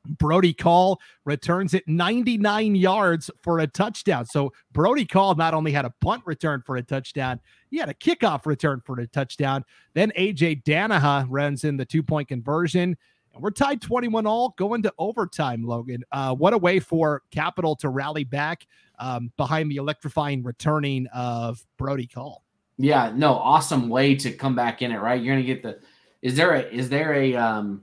[0.07, 4.27] Brody Call returns it 99 yards for a touchdown.
[4.27, 7.41] So Brody Call not only had a punt return for a touchdown,
[7.71, 9.65] he had a kickoff return for a touchdown.
[9.95, 12.97] Then AJ Danaha runs in the two point conversion.
[13.35, 16.05] And we're tied 21 all going to overtime, Logan.
[16.13, 18.67] Uh, what a way for Capital to rally back
[18.99, 22.43] um, behind the electrifying returning of Brody Call.
[22.79, 25.23] Yeah, no, awesome way to come back in it, right?
[25.23, 25.79] You're gonna get the
[26.21, 27.83] is there a is there a um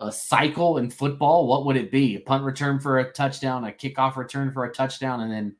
[0.00, 2.16] a cycle in football, what would it be?
[2.16, 5.56] A punt return for a touchdown, a kickoff return for a touchdown, and then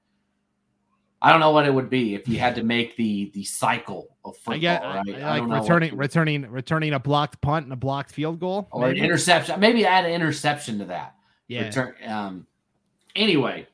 [1.23, 4.17] I don't know what it would be if you had to make the the cycle
[4.25, 4.55] of football.
[4.55, 5.23] I get, right?
[5.23, 9.01] I like returning returning returning a blocked punt and a blocked field goal, or maybe?
[9.01, 9.61] an interception.
[9.61, 11.17] Maybe add an interception to that.
[11.47, 11.67] Yeah.
[11.67, 12.47] Return, um.
[13.17, 13.67] Anyway,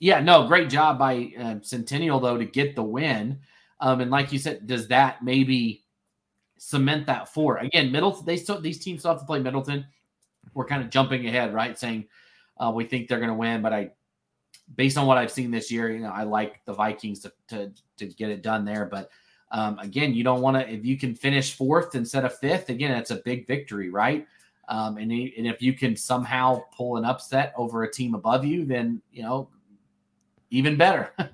[0.00, 3.40] yeah, no, great job by uh, Centennial though to get the win.
[3.80, 5.84] Um, and like you said, does that maybe
[6.58, 7.58] cement that four.
[7.58, 9.86] Again, Middleton, they still these teams still have to play Middleton.
[10.54, 11.78] We're kind of jumping ahead, right?
[11.78, 12.06] Saying
[12.58, 13.90] uh, we think they're going to win, but I,
[14.76, 17.72] based on what I've seen this year, you know, I like the Vikings to to,
[17.98, 18.86] to get it done there.
[18.86, 19.10] But
[19.50, 22.68] um, again, you don't want to if you can finish fourth instead of fifth.
[22.68, 24.26] Again, that's a big victory, right?
[24.68, 28.66] Um, and, and if you can somehow pull an upset over a team above you,
[28.66, 29.48] then you know
[30.50, 31.12] even better.
[31.18, 31.28] um,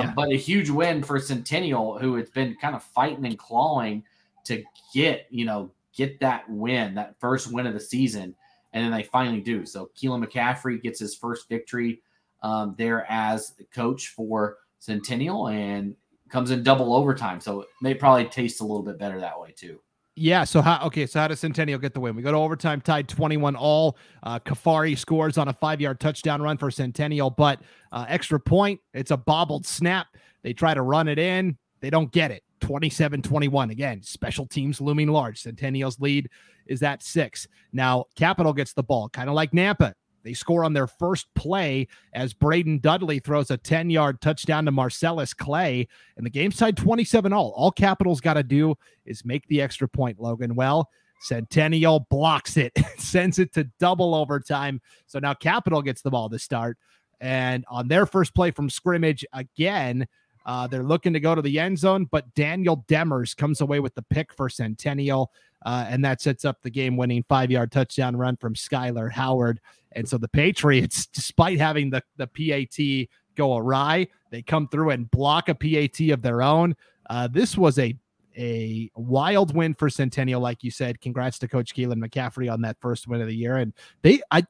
[0.00, 0.12] yeah.
[0.14, 4.04] But a huge win for Centennial, who has been kind of fighting and clawing
[4.50, 4.62] to
[4.94, 8.34] get, you know, get that win, that first win of the season.
[8.72, 9.66] And then they finally do.
[9.66, 12.02] So Keelan McCaffrey gets his first victory
[12.44, 15.96] um, there as coach for Centennial and
[16.28, 17.40] comes in double overtime.
[17.40, 19.80] So it may probably taste a little bit better that way too.
[20.14, 20.44] Yeah.
[20.44, 20.86] So how?
[20.86, 21.06] Okay.
[21.06, 22.14] So how does Centennial get the win?
[22.14, 23.96] We go to overtime, tied twenty-one all.
[24.22, 28.80] Uh, Kafari scores on a five-yard touchdown run for Centennial, but uh, extra point.
[28.94, 30.08] It's a bobbled snap.
[30.42, 31.56] They try to run it in.
[31.80, 32.42] They don't get it.
[32.60, 33.70] 27 21.
[33.70, 35.42] Again, special teams looming large.
[35.42, 36.28] Centennial's lead
[36.66, 37.48] is at six.
[37.72, 39.94] Now, Capital gets the ball, kind of like Nampa.
[40.22, 44.70] They score on their first play as Braden Dudley throws a 10 yard touchdown to
[44.70, 47.52] Marcellus Clay, and the game's tied 27 all.
[47.56, 48.74] All Capital's got to do
[49.06, 50.54] is make the extra point, Logan.
[50.54, 50.88] Well,
[51.20, 54.80] Centennial blocks it, sends it to double overtime.
[55.06, 56.78] So now Capital gets the ball to start.
[57.20, 60.08] And on their first play from scrimmage, again,
[60.46, 63.94] uh, they're looking to go to the end zone, but Daniel Demers comes away with
[63.94, 65.32] the pick for Centennial,
[65.64, 69.60] uh, and that sets up the game winning five yard touchdown run from Skylar Howard.
[69.92, 75.10] And so the Patriots, despite having the, the PAT go awry, they come through and
[75.10, 76.76] block a PAT of their own.
[77.08, 77.96] Uh, this was a
[78.38, 81.00] a wild win for Centennial, like you said.
[81.00, 83.56] Congrats to Coach Keelan McCaffrey on that first win of the year.
[83.56, 83.72] And
[84.02, 84.44] they, I,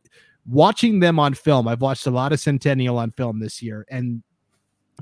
[0.47, 4.23] watching them on film, I've watched a lot of Centennial on film this year, and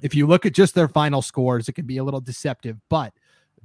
[0.02, 3.12] if you look at just their final scores, it can be a little deceptive, but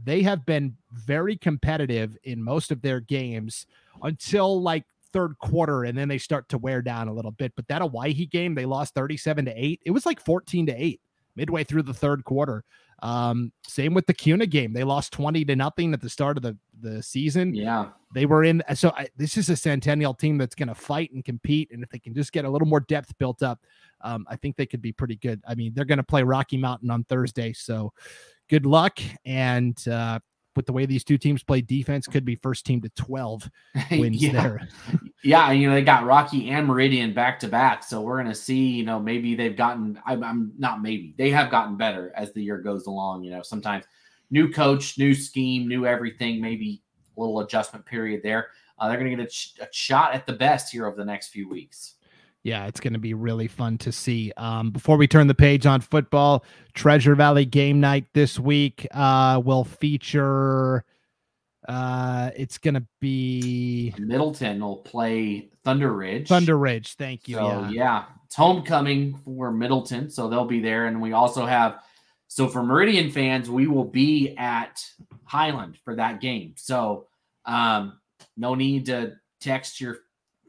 [0.04, 3.66] they have been very competitive in most of their games
[4.02, 7.54] until like third quarter and then they start to wear down a little bit.
[7.56, 9.82] But that Owyhee game, they lost 37 to 8.
[9.86, 11.02] It was like 14 to 8
[11.36, 12.64] midway through the third quarter.
[13.04, 14.72] Um, same with the Kuna game.
[14.72, 17.54] They lost 20 to nothing at the start of the, the season.
[17.54, 17.90] Yeah.
[18.14, 18.64] They were in.
[18.76, 21.70] So I, this is a Centennial team that's going to fight and compete.
[21.72, 23.60] And if they can just get a little more depth built up,
[24.02, 25.42] um, I think they could be pretty good.
[25.46, 27.52] I mean, they're going to play Rocky Mountain on Thursday.
[27.52, 27.92] So
[28.50, 29.00] good luck.
[29.26, 30.20] And uh,
[30.56, 33.50] with the way these two teams play defense, could be first team to 12
[33.92, 34.32] wins yeah.
[34.32, 34.70] there.
[35.24, 38.68] yeah, you know they got Rocky and Meridian back to back, so we're gonna see.
[38.68, 40.00] You know, maybe they've gotten.
[40.06, 43.24] I'm, I'm not maybe they have gotten better as the year goes along.
[43.24, 43.86] You know, sometimes
[44.32, 46.42] new coach, new scheme, new everything.
[46.42, 46.84] Maybe
[47.18, 48.48] a little adjustment period there.
[48.78, 51.30] Uh, they're gonna get a, ch- a shot at the best here over the next
[51.30, 51.96] few weeks
[52.44, 54.32] yeah, it's going to be really fun to see.
[54.36, 56.44] Um, before we turn the page on football,
[56.74, 60.84] Treasure Valley game night this week uh, will feature.
[61.68, 66.28] Uh, it's to be Middleton will play Thunder Ridge.
[66.28, 67.36] Thunder Ridge, thank you.
[67.36, 67.70] So, yeah.
[67.70, 71.80] yeah, it's homecoming for Middleton, so they'll be there, and we also have.
[72.28, 74.84] So for Meridian fans, we will be at
[75.24, 76.56] Highland for that game.
[76.58, 77.06] So
[77.46, 78.00] um,
[78.36, 80.00] no need to text your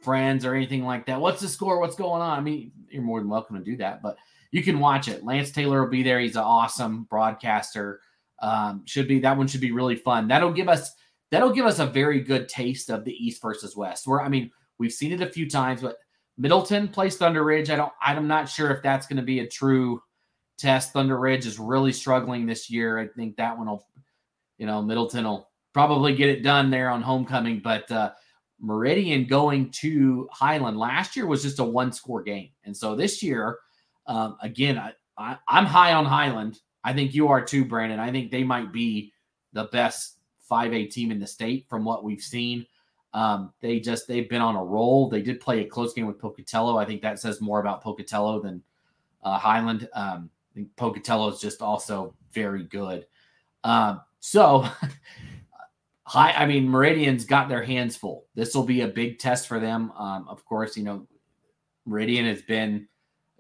[0.03, 1.21] friends or anything like that.
[1.21, 1.79] What's the score?
[1.81, 2.39] What's going on?
[2.39, 4.17] I mean, you're more than welcome to do that, but
[4.51, 5.25] you can watch it.
[5.25, 6.21] Lance Taylor will be there.
[6.21, 8.01] He's an awesome broadcaster.
[8.41, 10.29] Um, should be that one should be really fun.
[10.29, 10.93] That'll give us
[11.35, 14.07] that'll give us a very good taste of the East versus West.
[14.07, 15.97] Where I mean, we've seen it a few times, but
[16.39, 17.71] Middleton plays Thunder Ridge.
[17.71, 17.93] I don't.
[18.01, 20.01] I'm not sure if that's going to be a true
[20.59, 20.93] test.
[20.93, 22.99] Thunder Ridge is really struggling this year.
[22.99, 23.87] I think that one will,
[24.59, 27.91] you know, Middleton will probably get it done there on homecoming, but.
[27.91, 28.13] uh
[28.61, 32.51] Meridian going to Highland last year was just a one score game.
[32.65, 33.59] And so this year,
[34.07, 36.61] um, again, I, I, I'm high on Highland.
[36.83, 37.99] I think you are too, Brandon.
[37.99, 39.13] I think they might be
[39.53, 40.14] the best
[40.55, 42.67] 5A team in the state from what we've seen.
[43.13, 45.09] Um, they just they've been on a roll.
[45.09, 46.77] They did play a close game with Pocatello.
[46.77, 48.63] I think that says more about Pocatello than
[49.23, 49.89] uh, Highland.
[49.95, 53.07] Um, I think Pocatello is just also very good.
[53.63, 54.67] Um, so
[56.05, 56.33] high.
[56.33, 58.27] I mean, Meridian's got their hands full.
[58.35, 59.93] This will be a big test for them.
[59.93, 61.07] Um, of course, you know,
[61.87, 62.89] Meridian has been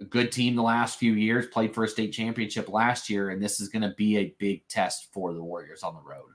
[0.00, 3.42] a good team the last few years, played for a state championship last year, and
[3.42, 6.30] this is going to be a big test for the Warriors on the road.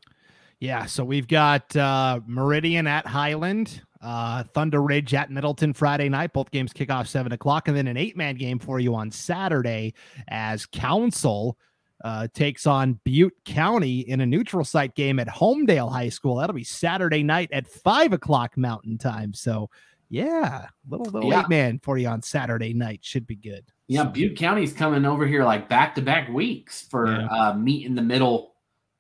[0.60, 6.34] Yeah, so we've got uh, Meridian at Highland, uh, Thunder Ridge at Middleton Friday night.
[6.34, 9.94] Both games kick off seven o'clock, and then an eight-man game for you on Saturday
[10.28, 11.58] as Council
[12.04, 16.36] uh, takes on Butte County in a neutral site game at Homedale High School.
[16.36, 19.34] That'll be Saturday night at five o'clock Mountain Time.
[19.34, 19.70] So,
[20.10, 21.42] yeah, little little yeah.
[21.42, 23.64] eight man for you on Saturday night should be good.
[23.88, 27.28] Yeah, Butte County's coming over here like back to back weeks for yeah.
[27.28, 28.49] uh, meet in the middle.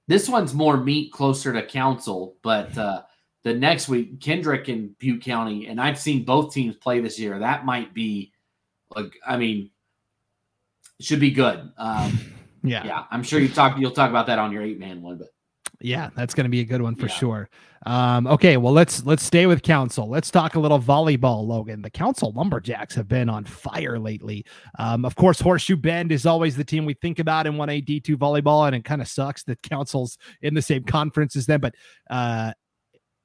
[0.09, 3.03] This one's more meat closer to Council, but uh,
[3.43, 7.37] the next week Kendrick and Butte County, and I've seen both teams play this year.
[7.37, 8.33] That might be
[8.95, 9.69] like, I mean,
[10.99, 11.71] should be good.
[11.77, 12.19] Um,
[12.63, 12.83] Yeah.
[12.83, 13.03] Yeah.
[13.11, 15.27] I'm sure you talk you'll talk about that on your eight man one, but
[15.81, 17.13] yeah, that's going to be a good one for yeah.
[17.13, 17.49] sure.
[17.85, 20.09] Um, okay, well let's let's stay with Council.
[20.09, 21.81] Let's talk a little volleyball, Logan.
[21.81, 24.45] The Council Lumberjacks have been on fire lately.
[24.77, 27.79] Um, of course, Horseshoe Bend is always the team we think about in one A
[27.79, 31.45] D two volleyball, and it kind of sucks that Council's in the same conference as
[31.45, 31.61] them.
[31.61, 31.75] But
[32.09, 32.51] uh,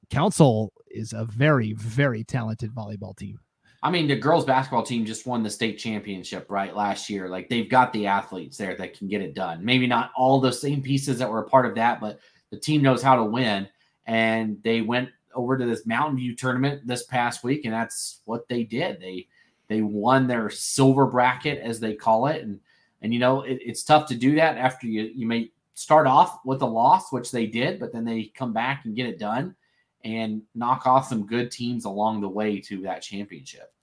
[0.09, 3.39] Council is a very very talented volleyball team.
[3.83, 6.75] I mean, the girls basketball team just won the state championship, right?
[6.75, 7.29] Last year.
[7.29, 9.63] Like they've got the athletes there that can get it done.
[9.63, 12.19] Maybe not all the same pieces that were a part of that, but
[12.55, 13.67] the team knows how to win.
[14.07, 18.47] And they went over to this Mountain View tournament this past week, and that's what
[18.47, 18.99] they did.
[18.99, 19.27] They
[19.67, 22.43] they won their silver bracket, as they call it.
[22.43, 22.59] And
[23.01, 26.39] and you know, it, it's tough to do that after you you may start off
[26.45, 29.55] with a loss, which they did, but then they come back and get it done
[30.03, 33.73] and knock off some good teams along the way to that championship.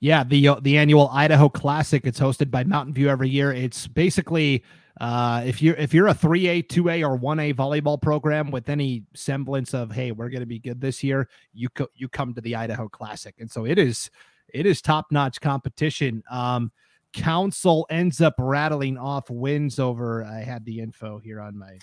[0.00, 2.04] Yeah, the uh, the annual Idaho Classic.
[2.04, 3.52] It's hosted by Mountain View every year.
[3.52, 4.64] It's basically
[5.00, 8.50] uh, if you're if you're a three A, two A, or one A volleyball program
[8.50, 12.06] with any semblance of hey, we're going to be good this year, you co- you
[12.08, 14.10] come to the Idaho Classic, and so it is
[14.52, 16.22] it is top notch competition.
[16.30, 16.70] Um,
[17.14, 20.22] Council ends up rattling off wins over.
[20.22, 21.78] I had the info here on my.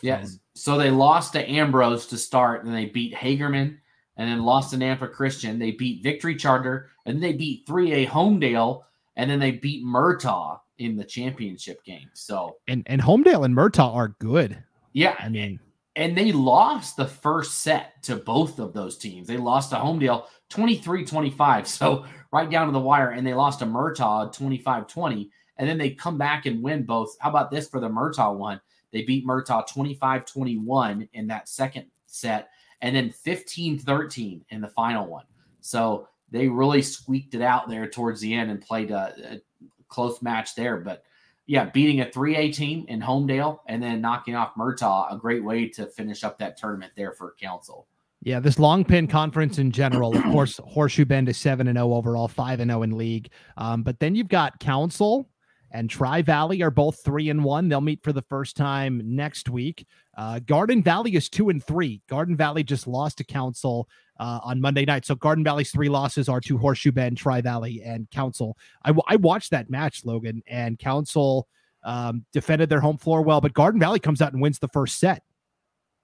[0.00, 3.78] Yes, so they lost to Ambrose to start, and they beat Hagerman
[4.16, 5.58] and then lost to Nampa Christian.
[5.58, 8.82] They beat Victory Charter, and then they beat 3A Homedale,
[9.16, 12.08] and then they beat Murtaugh in the championship game.
[12.14, 14.62] So and and Homedale and Murtaugh are good.
[14.92, 15.60] Yeah, I mean,
[15.94, 19.28] and they lost the first set to both of those teams.
[19.28, 23.66] They lost to Homedale 23-25, so right down to the wire, and they lost to
[23.66, 25.28] Murtaugh 25-20,
[25.58, 27.16] and then they come back and win both.
[27.20, 28.60] How about this for the Murtaugh one?
[28.92, 32.50] They beat Murtaugh 25-21 in that second set
[32.80, 35.24] and then 15 13 in the final one.
[35.60, 39.40] So they really squeaked it out there towards the end and played a, a
[39.90, 40.78] close match there.
[40.78, 41.04] But
[41.46, 45.68] yeah, beating a 3A team in Homedale and then knocking off Murtaugh, a great way
[45.70, 47.86] to finish up that tournament there for Council.
[48.22, 51.94] Yeah, this long pin conference in general, of course, Horseshoe Bend is 7 and 0
[51.94, 53.30] overall, 5 and 0 in league.
[53.56, 55.28] Um, but then you've got Council
[55.72, 57.68] and Tri Valley are both three and one.
[57.68, 59.86] They'll meet for the first time next week.
[60.16, 62.02] Uh, Garden Valley is two and three.
[62.08, 63.88] Garden Valley just lost to Council
[64.20, 65.06] uh, on Monday night.
[65.06, 68.56] So Garden Valley's three losses are to Horseshoe Bend, Tri Valley, and Council.
[68.84, 71.48] I, I watched that match, Logan, and Council
[71.84, 75.00] um, defended their home floor well, but Garden Valley comes out and wins the first
[75.00, 75.22] set.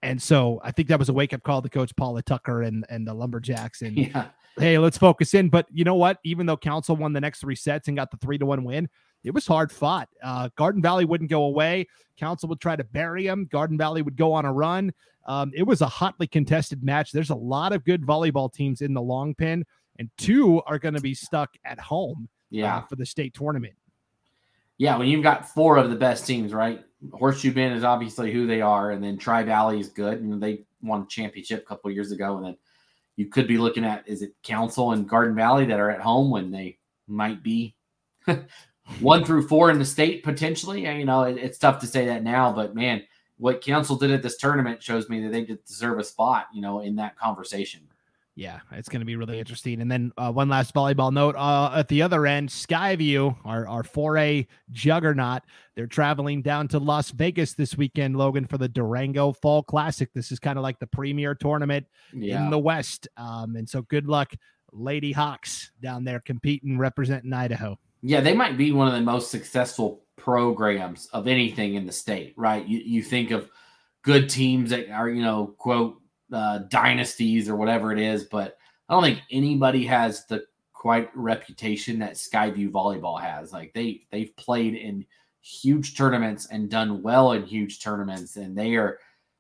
[0.03, 2.87] And so I think that was a wake up call to Coach Paula Tucker and
[2.89, 3.83] and the Lumberjacks.
[3.83, 4.29] And yeah.
[4.59, 5.51] hey, let's focus in.
[5.51, 6.19] But you know what?
[6.25, 8.89] Even though Council won the next three sets and got the three to one win,
[9.27, 10.09] it was hard fought.
[10.23, 11.87] Uh, Garden Valley wouldn't go away.
[12.17, 13.49] Council would try to bury him.
[13.51, 14.93] Garden Valley would go on a run.
[15.27, 17.11] Um, it was a hotly contested match.
[17.11, 19.65] There's a lot of good volleyball teams in the long pin,
[19.99, 22.29] and two are going to be stuck at home.
[22.29, 23.75] Uh, yeah, uh, for the state tournament.
[24.79, 26.85] Yeah, when you've got four of the best teams, right?
[27.13, 30.65] Horseshoe Bend is obviously who they are, and then Tri Valley is good, and they
[30.81, 32.37] won a championship a couple years ago.
[32.37, 32.57] And then
[33.17, 36.31] you could be looking at is it Council and Garden Valley that are at home
[36.31, 37.75] when they might be
[39.01, 40.87] one through four in the state potentially.
[40.87, 43.03] You know, it, it's tough to say that now, but man,
[43.39, 46.47] what Council did at this tournament shows me that they deserve a spot.
[46.53, 47.83] You know, in that conversation.
[48.39, 49.81] Yeah, it's going to be really interesting.
[49.81, 53.83] And then uh, one last volleyball note uh, at the other end, Skyview, our, our
[53.83, 55.43] 4A juggernaut,
[55.75, 60.13] they're traveling down to Las Vegas this weekend, Logan, for the Durango Fall Classic.
[60.13, 62.45] This is kind of like the premier tournament yeah.
[62.45, 63.09] in the West.
[63.17, 64.35] Um, and so good luck,
[64.71, 67.79] Lady Hawks, down there competing, representing Idaho.
[68.03, 72.35] Yeah, they might be one of the most successful programs of anything in the state,
[72.37, 72.67] right?
[72.67, 73.51] You, you think of
[74.03, 76.01] good teams that are, you know, quote,
[76.33, 81.99] uh, dynasties or whatever it is, but I don't think anybody has the quite reputation
[81.99, 83.53] that Skyview volleyball has.
[83.53, 85.05] Like they they've played in
[85.41, 88.99] huge tournaments and done well in huge tournaments, and they are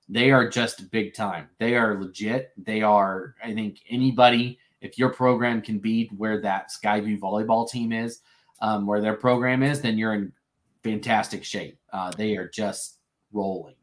[0.08, 1.48] they are just big time.
[1.58, 2.52] They are legit.
[2.56, 3.34] They are.
[3.42, 8.20] I think anybody, if your program can be where that Skyview volleyball team is,
[8.60, 10.32] um, where their program is, then you're in
[10.82, 11.78] fantastic shape.
[11.92, 12.98] Uh, they are just
[13.32, 13.74] rolling.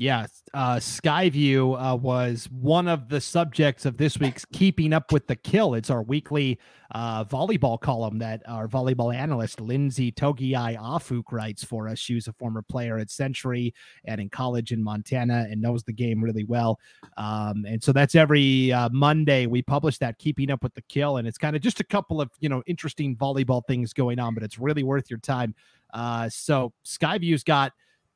[0.00, 5.26] Yeah, uh, Skyview uh, was one of the subjects of this week's Keeping Up with
[5.26, 5.74] the Kill.
[5.74, 6.58] It's our weekly
[6.92, 11.98] uh, volleyball column that our volleyball analyst Lindsay Togiai Afuk writes for us.
[11.98, 13.74] She was a former player at Century
[14.06, 16.78] and in college in Montana and knows the game really well.
[17.18, 21.18] Um, and so that's every uh, Monday we publish that Keeping Up with the Kill,
[21.18, 24.32] and it's kind of just a couple of you know interesting volleyball things going on,
[24.32, 25.54] but it's really worth your time.
[25.92, 27.74] Uh, so Skyview's got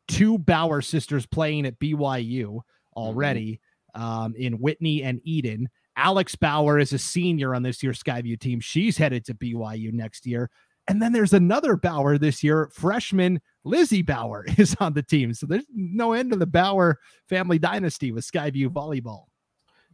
[0.08, 2.60] two Bauer sisters playing at BYU
[2.96, 3.60] already
[3.96, 4.02] mm-hmm.
[4.02, 5.68] um, in Whitney and Eden.
[5.96, 8.60] Alex Bauer is a senior on this year's Skyview team.
[8.60, 10.50] She's headed to BYU next year.
[10.86, 12.70] And then there's another Bauer this year.
[12.72, 15.32] Freshman Lizzie Bauer is on the team.
[15.32, 16.98] So there's no end to the Bauer
[17.28, 19.24] family dynasty with Skyview volleyball.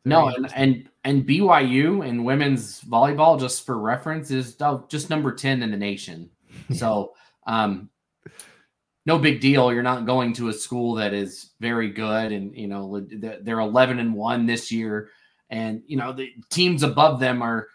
[0.05, 4.57] Very no, and, and and BYU and women's volleyball, just for reference, is
[4.89, 6.31] just number 10 in the nation.
[6.75, 7.13] So
[7.47, 7.91] um
[9.07, 9.73] no big deal.
[9.73, 13.99] You're not going to a school that is very good, and you know they're 11
[13.99, 15.09] and one this year,
[15.49, 17.69] and you know the teams above them are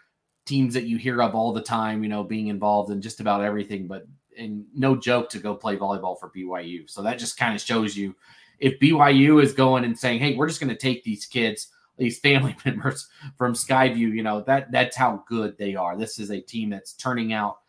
[0.44, 2.02] teams that you hear of all the time.
[2.02, 4.06] You know, being involved in just about everything, but
[4.38, 6.88] and no joke to go play volleyball for BYU.
[6.88, 8.14] So that just kind of shows you
[8.58, 11.68] if BYU is going and saying, "Hey, we're just going to take these kids."
[11.98, 15.96] these family members from Skyview, you know, that that's how good they are.
[15.96, 17.60] This is a team that's turning out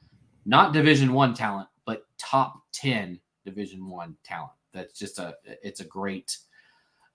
[0.46, 4.52] not division 1 talent, but top 10 Division One talent.
[4.74, 6.38] That's just a it's a great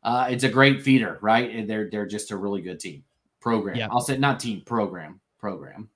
[0.02, 1.50] uh, it's a great feeder, right?
[1.50, 3.04] And they're they're just a really good team
[3.40, 3.76] program.
[3.76, 3.88] Yeah.
[3.90, 5.88] I'll say not team program program.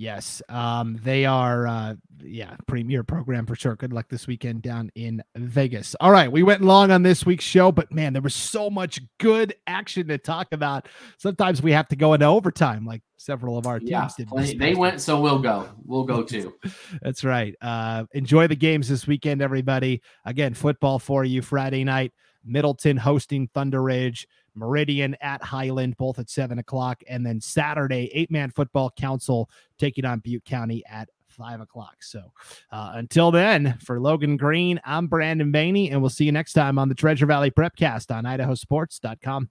[0.00, 1.66] Yes, um, they are.
[1.66, 3.76] Uh, yeah, premier program for sure.
[3.76, 5.94] Good luck this weekend down in Vegas.
[6.00, 8.98] All right, we went long on this week's show, but man, there was so much
[9.18, 10.88] good action to talk about.
[11.18, 14.30] Sometimes we have to go into overtime, like several of our teams yeah, did.
[14.34, 15.68] They, they went, so we'll go.
[15.84, 16.54] We'll go too.
[17.02, 17.54] That's right.
[17.60, 20.00] Uh, enjoy the games this weekend, everybody.
[20.24, 22.14] Again, football for you Friday night.
[22.42, 24.26] Middleton hosting Thunder Ridge.
[24.54, 27.02] Meridian at Highland, both at seven o'clock.
[27.08, 32.02] And then Saturday, eight man football Council taking on Butte County at five o'clock.
[32.02, 32.32] So
[32.72, 36.78] uh, until then, for Logan Green, I'm Brandon Baney, and we'll see you next time
[36.78, 39.50] on the Treasure Valley Prepcast on idahosports.com.